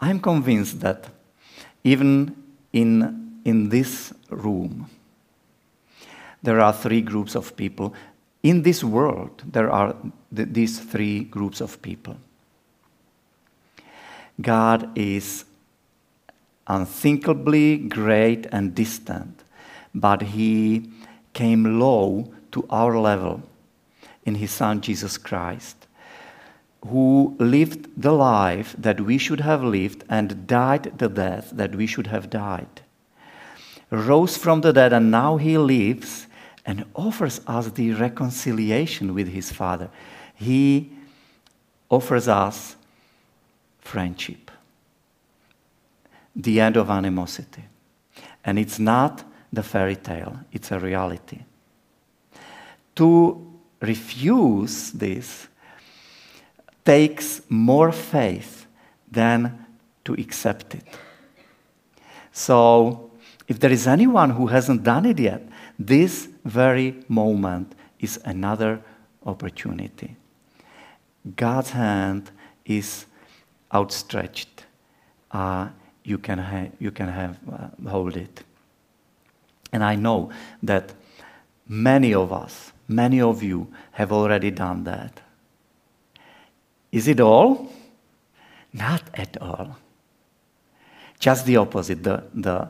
I'm 0.01 0.19
convinced 0.19 0.81
that 0.81 1.05
even 1.85 2.35
in, 2.73 3.39
in 3.45 3.69
this 3.69 4.13
room, 4.29 4.89
there 6.41 6.59
are 6.59 6.73
three 6.73 7.01
groups 7.01 7.35
of 7.35 7.55
people. 7.55 7.93
In 8.41 8.63
this 8.63 8.83
world, 8.83 9.43
there 9.49 9.71
are 9.71 9.95
th- 10.35 10.49
these 10.51 10.77
three 10.79 11.23
groups 11.23 11.61
of 11.61 11.81
people. 11.81 12.17
God 14.41 14.97
is 14.97 15.45
unthinkably 16.67 17.77
great 17.77 18.47
and 18.51 18.73
distant, 18.73 19.43
but 19.93 20.21
He 20.21 20.89
came 21.33 21.79
low 21.79 22.33
to 22.51 22.65
our 22.69 22.97
level 22.97 23.43
in 24.25 24.35
His 24.35 24.51
Son 24.51 24.81
Jesus 24.81 25.17
Christ, 25.17 25.87
who 26.87 27.35
lived 27.39 27.89
the 28.01 28.11
life 28.11 28.75
that 28.77 29.01
we 29.01 29.17
should 29.17 29.41
have 29.41 29.63
lived 29.63 30.03
and 30.09 30.47
died 30.47 30.97
the 30.97 31.09
death 31.09 31.51
that 31.53 31.75
we 31.75 31.85
should 31.85 32.07
have 32.07 32.29
died, 32.29 32.81
rose 33.89 34.37
from 34.37 34.61
the 34.61 34.73
dead, 34.73 34.93
and 34.93 35.11
now 35.11 35.37
He 35.37 35.57
lives 35.57 36.27
and 36.65 36.85
offers 36.95 37.41
us 37.45 37.69
the 37.71 37.91
reconciliation 37.91 39.13
with 39.13 39.27
His 39.27 39.51
Father. 39.51 39.89
He 40.33 40.91
offers 41.89 42.27
us 42.27 42.75
friendship 43.83 44.51
the 46.35 46.59
end 46.59 46.77
of 46.77 46.89
animosity. 46.89 47.63
And 48.43 48.57
it's 48.57 48.79
not 48.79 49.23
the 49.51 49.63
fairy 49.63 49.95
tale, 49.95 50.39
it's 50.51 50.71
a 50.71 50.79
reality. 50.79 51.39
To 52.95 53.53
refuse 53.79 54.91
this 54.91 55.47
takes 56.83 57.41
more 57.49 57.91
faith 57.91 58.65
than 59.09 59.65
to 60.05 60.13
accept 60.13 60.75
it. 60.75 60.85
So, 62.31 63.11
if 63.47 63.59
there 63.59 63.71
is 63.71 63.87
anyone 63.87 64.31
who 64.31 64.47
hasn't 64.47 64.83
done 64.83 65.05
it 65.05 65.19
yet, 65.19 65.43
this 65.77 66.27
very 66.43 67.03
moment 67.07 67.75
is 67.99 68.19
another 68.25 68.81
opportunity. 69.25 70.15
God's 71.35 71.69
hand 71.69 72.31
is 72.65 73.05
outstretched. 73.73 74.65
Uh, 75.31 75.69
you 76.03 76.17
can, 76.17 76.37
ha- 76.37 76.71
you 76.79 76.91
can 76.91 77.07
have, 77.07 77.37
uh, 77.51 77.89
hold 77.89 78.17
it. 78.17 78.43
And 79.71 79.83
I 79.83 79.95
know 79.95 80.29
that 80.61 80.93
many 81.67 82.13
of 82.13 82.31
us, 82.31 82.71
many 82.87 83.21
of 83.21 83.41
you 83.41 83.67
have 83.93 84.11
already 84.11 84.51
done 84.51 84.83
that. 84.83 85.21
Is 86.91 87.07
it 87.07 87.19
all? 87.19 87.71
Not 88.71 89.03
at 89.13 89.41
all. 89.41 89.77
Just 91.19 91.45
the 91.45 91.57
opposite. 91.57 92.03
The, 92.03 92.23
the, 92.33 92.69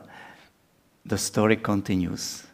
the 1.04 1.18
story 1.18 1.56
continues, 1.56 2.44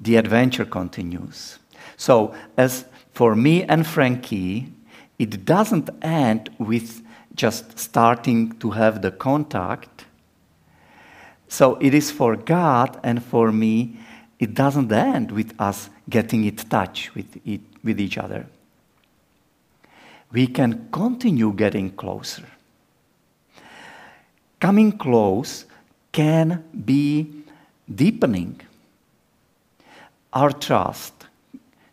the 0.00 0.16
adventure 0.16 0.64
continues. 0.64 1.58
So, 1.96 2.34
as 2.56 2.84
for 3.12 3.34
me 3.34 3.62
and 3.64 3.86
Frankie, 3.86 4.72
it 5.18 5.44
doesn't 5.44 5.88
end 6.02 6.50
with 6.58 7.02
just 7.34 7.78
starting 7.78 8.52
to 8.58 8.70
have 8.70 9.02
the 9.02 9.10
contact. 9.10 10.06
So 11.48 11.76
it 11.80 11.94
is 11.94 12.10
for 12.10 12.36
God 12.36 12.98
and 13.02 13.22
for 13.22 13.52
me, 13.52 13.98
it 14.38 14.54
doesn't 14.54 14.90
end 14.90 15.30
with 15.30 15.54
us 15.60 15.90
getting 16.08 16.44
in 16.44 16.56
touch 16.56 17.14
with, 17.14 17.40
it, 17.46 17.60
with 17.84 18.00
each 18.00 18.18
other. 18.18 18.46
We 20.32 20.46
can 20.46 20.88
continue 20.90 21.52
getting 21.52 21.90
closer. 21.90 22.44
Coming 24.60 24.92
close 24.98 25.66
can 26.10 26.64
be 26.84 27.44
deepening. 27.92 28.60
Our 30.32 30.52
trust 30.52 31.26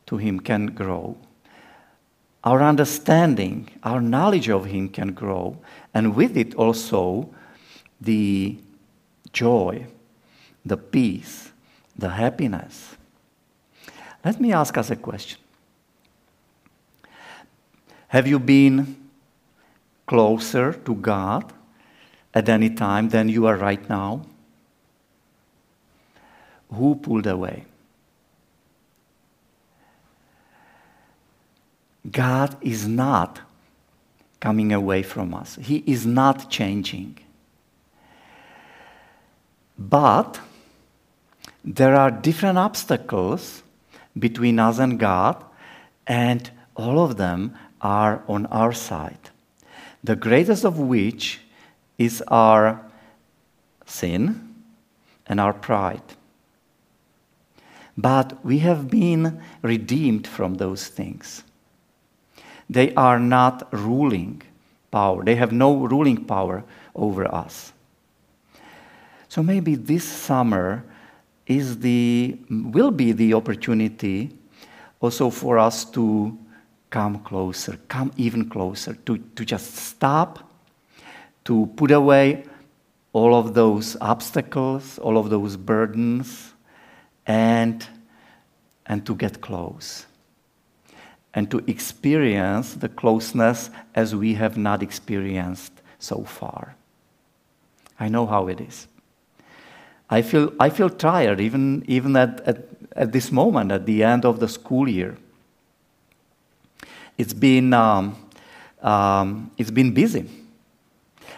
to 0.06 0.18
Him 0.18 0.40
can 0.40 0.68
grow 0.68 1.18
our 2.50 2.64
understanding, 2.64 3.70
our 3.84 4.02
knowledge 4.02 4.50
of 4.50 4.66
Him 4.66 4.90
can 4.90 5.14
grow, 5.14 5.56
and 5.94 6.16
with 6.16 6.36
it 6.36 6.56
also 6.56 7.30
the 8.02 8.58
joy, 9.32 9.86
the 10.66 10.76
peace, 10.76 11.52
the 11.96 12.10
happiness. 12.10 12.98
Let 14.26 14.42
me 14.42 14.52
ask 14.52 14.76
us 14.80 14.90
a 14.90 14.96
question 14.96 15.40
Have 18.08 18.26
you 18.26 18.40
been 18.40 18.98
closer 20.08 20.74
to 20.74 20.96
God 20.96 21.54
at 22.34 22.50
any 22.50 22.72
time 22.72 23.10
than 23.10 23.30
you 23.30 23.46
are 23.46 23.58
right 23.58 23.88
now? 23.88 24.26
Who 26.74 26.96
pulled 26.96 27.28
away? 27.28 27.66
God 32.12 32.56
is 32.62 32.88
not 32.88 33.42
coming 34.40 34.72
away 34.72 35.04
from 35.04 35.34
us, 35.34 35.58
He 35.62 35.84
is 35.86 36.06
not 36.06 36.50
changing. 36.50 37.18
But 39.78 40.40
there 41.64 41.96
are 41.96 42.12
different 42.12 42.58
obstacles 42.58 43.64
between 44.18 44.60
us 44.60 44.80
and 44.80 45.00
God, 45.00 45.44
and 46.08 46.50
all 46.76 47.04
of 47.04 47.18
them 47.18 47.56
are 47.82 48.24
on 48.28 48.46
our 48.48 48.74
side. 48.74 49.30
The 50.04 50.16
greatest 50.16 50.66
of 50.66 50.80
which 50.80 51.40
is 51.98 52.24
our 52.28 52.82
sin 53.86 54.56
and 55.28 55.40
our 55.40 55.54
pride. 55.54 56.02
But 57.98 58.44
we 58.46 58.60
have 58.60 58.90
been 58.90 59.42
redeemed 59.62 60.26
from 60.26 60.56
those 60.56 60.88
things. 60.88 61.44
They 62.70 62.94
are 62.96 63.20
not 63.20 63.68
ruling 63.74 64.44
power, 64.92 65.24
they 65.24 65.36
have 65.36 65.52
no 65.52 65.76
ruling 65.76 66.26
power 66.26 66.64
over 66.96 67.34
us. 67.34 67.74
So 69.28 69.44
maybe 69.44 69.76
this 69.76 70.04
summer 70.04 70.84
is 71.46 71.80
the, 71.80 72.38
will 72.50 72.92
be 72.92 73.12
the 73.12 73.34
opportunity 73.34 74.32
also 75.02 75.30
for 75.30 75.58
us 75.58 75.86
to 75.86 76.38
come 76.90 77.20
closer, 77.20 77.78
come 77.88 78.12
even 78.18 78.50
closer, 78.50 78.94
to, 79.06 79.18
to 79.18 79.46
just 79.46 79.76
stop, 79.76 80.40
to 81.46 81.68
put 81.76 81.92
away 81.92 82.44
all 83.14 83.36
of 83.36 83.54
those 83.54 83.98
obstacles, 84.02 85.00
all 85.00 85.18
of 85.18 85.30
those 85.30 85.58
burdens, 85.58 86.54
and, 87.26 87.88
and 88.86 89.06
to 89.06 89.16
get 89.16 89.42
close. 89.42 90.06
And 91.34 91.50
to 91.52 91.64
experience 91.68 92.74
the 92.74 92.90
closeness 92.90 93.70
as 93.94 94.16
we 94.16 94.34
have 94.34 94.58
not 94.58 94.82
experienced 94.82 95.74
so 96.00 96.24
far. 96.24 96.76
I 98.00 98.10
know 98.10 98.26
how 98.26 98.48
it 98.48 98.62
is. 98.62 98.88
I 100.10 100.22
feel, 100.24 100.54
I 100.60 100.70
feel 100.70 100.90
tired 100.90 101.40
even, 101.40 101.84
even 101.88 102.16
at, 102.16 102.40
at, 102.42 102.66
at 102.96 103.12
this 103.12 103.32
moment, 103.32 103.72
at 103.72 103.86
the 103.86 104.04
end 104.04 104.26
of 104.26 104.40
the 104.40 104.48
school 104.48 104.90
year. 104.90 105.18
It's 107.18 107.34
been, 107.34 107.74
um, 107.74 108.16
um, 108.82 109.52
it's 109.58 109.72
been 109.72 109.94
busy. 109.94 110.28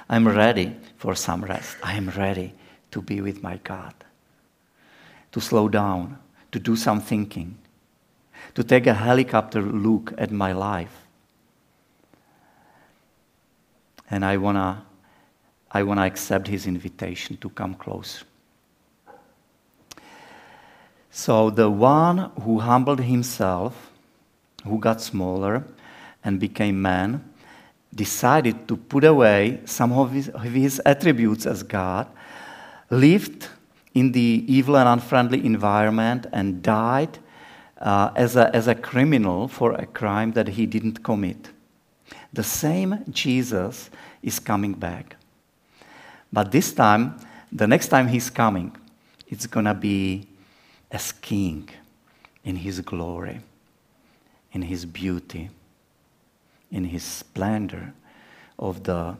I'm 0.07 0.27
ready 0.27 0.75
for 0.97 1.15
some 1.15 1.43
rest. 1.43 1.75
I 1.83 1.95
am 1.95 2.09
ready 2.11 2.53
to 2.91 3.01
be 3.01 3.19
with 3.19 3.41
my 3.41 3.57
God, 3.63 3.93
to 5.31 5.41
slow 5.41 5.67
down, 5.67 6.19
to 6.51 6.59
do 6.59 6.75
some 6.75 7.01
thinking, 7.01 7.57
to 8.55 8.63
take 8.63 8.87
a 8.87 8.93
helicopter 8.93 9.61
look 9.61 10.13
at 10.17 10.31
my 10.31 10.51
life. 10.51 11.05
And 14.09 14.25
I 14.25 14.37
want 14.37 14.57
to 14.57 14.91
I 15.73 15.83
wanna 15.83 16.05
accept 16.05 16.47
his 16.47 16.67
invitation 16.67 17.37
to 17.37 17.49
come 17.49 17.75
close. 17.75 18.25
So, 21.09 21.49
the 21.49 21.69
one 21.69 22.31
who 22.41 22.59
humbled 22.59 22.99
himself, 22.99 23.91
who 24.65 24.79
got 24.79 25.01
smaller 25.01 25.63
and 26.23 26.39
became 26.39 26.81
man, 26.81 27.23
decided 27.93 28.67
to 28.67 28.77
put 28.77 29.03
away 29.03 29.61
some 29.65 29.91
of 29.91 30.11
his, 30.11 30.29
of 30.29 30.43
his 30.43 30.81
attributes 30.85 31.45
as 31.45 31.63
God, 31.63 32.07
lived 32.89 33.47
in 33.93 34.11
the 34.13 34.45
evil 34.47 34.77
and 34.77 34.87
unfriendly 34.87 35.45
environment, 35.45 36.27
and 36.31 36.61
died 36.61 37.19
uh, 37.81 38.11
as, 38.15 38.35
a, 38.35 38.55
as 38.55 38.67
a 38.67 38.75
criminal 38.75 39.47
for 39.47 39.73
a 39.73 39.85
crime 39.85 40.31
that 40.33 40.47
he 40.49 40.65
didn't 40.65 41.03
commit. 41.03 41.49
The 42.31 42.43
same 42.43 43.03
Jesus 43.09 43.89
is 44.23 44.39
coming 44.39 44.73
back. 44.73 45.17
But 46.31 46.51
this 46.51 46.71
time, 46.71 47.17
the 47.51 47.67
next 47.67 47.89
time 47.89 48.07
he's 48.07 48.29
coming, 48.29 48.75
it's 49.27 49.47
going 49.47 49.65
to 49.65 49.73
be 49.73 50.27
as 50.91 51.11
king 51.11 51.69
in 52.45 52.55
his 52.55 52.79
glory, 52.79 53.41
in 54.53 54.61
his 54.61 54.85
beauty 54.85 55.49
in 56.71 56.85
his 56.85 57.03
splendor 57.03 57.93
of 58.57 58.83
the, 58.83 59.15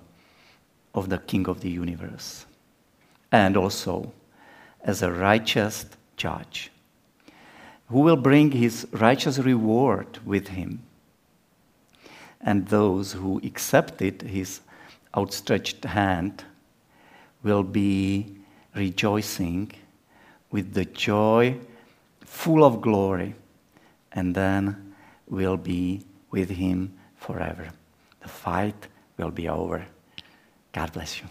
of 0.95 1.09
the 1.09 1.18
King 1.18 1.47
of 1.47 1.62
the 1.62 1.70
universe, 1.70 2.45
and 3.32 3.57
also 3.57 4.12
as 4.82 5.01
a 5.01 5.12
righteous 5.12 5.86
judge 6.16 6.72
who 7.92 8.00
will 8.00 8.16
bring 8.16 8.52
his 8.52 8.88
righteous 8.94 9.38
reward 9.38 10.20
with 10.26 10.48
him. 10.48 10.82
And 12.39 12.68
those 12.68 13.12
who 13.12 13.42
accepted 13.44 14.22
his 14.22 14.62
outstretched 15.16 15.84
hand 15.84 16.46
will 17.44 17.64
be 17.64 18.34
rejoicing 18.74 19.74
with 20.52 20.74
the 20.74 20.86
joy 20.86 21.58
full 22.22 22.64
of 22.64 22.82
glory, 22.82 23.36
and 24.14 24.34
then 24.34 24.94
will 25.28 25.58
be 25.58 26.02
with 26.30 26.50
him 26.50 26.94
forever. 27.18 27.70
The 28.22 28.30
fight 28.30 28.88
will 29.18 29.32
be 29.32 29.50
over. 29.50 29.86
God 30.72 30.94
bless 30.94 31.20
you. 31.20 31.28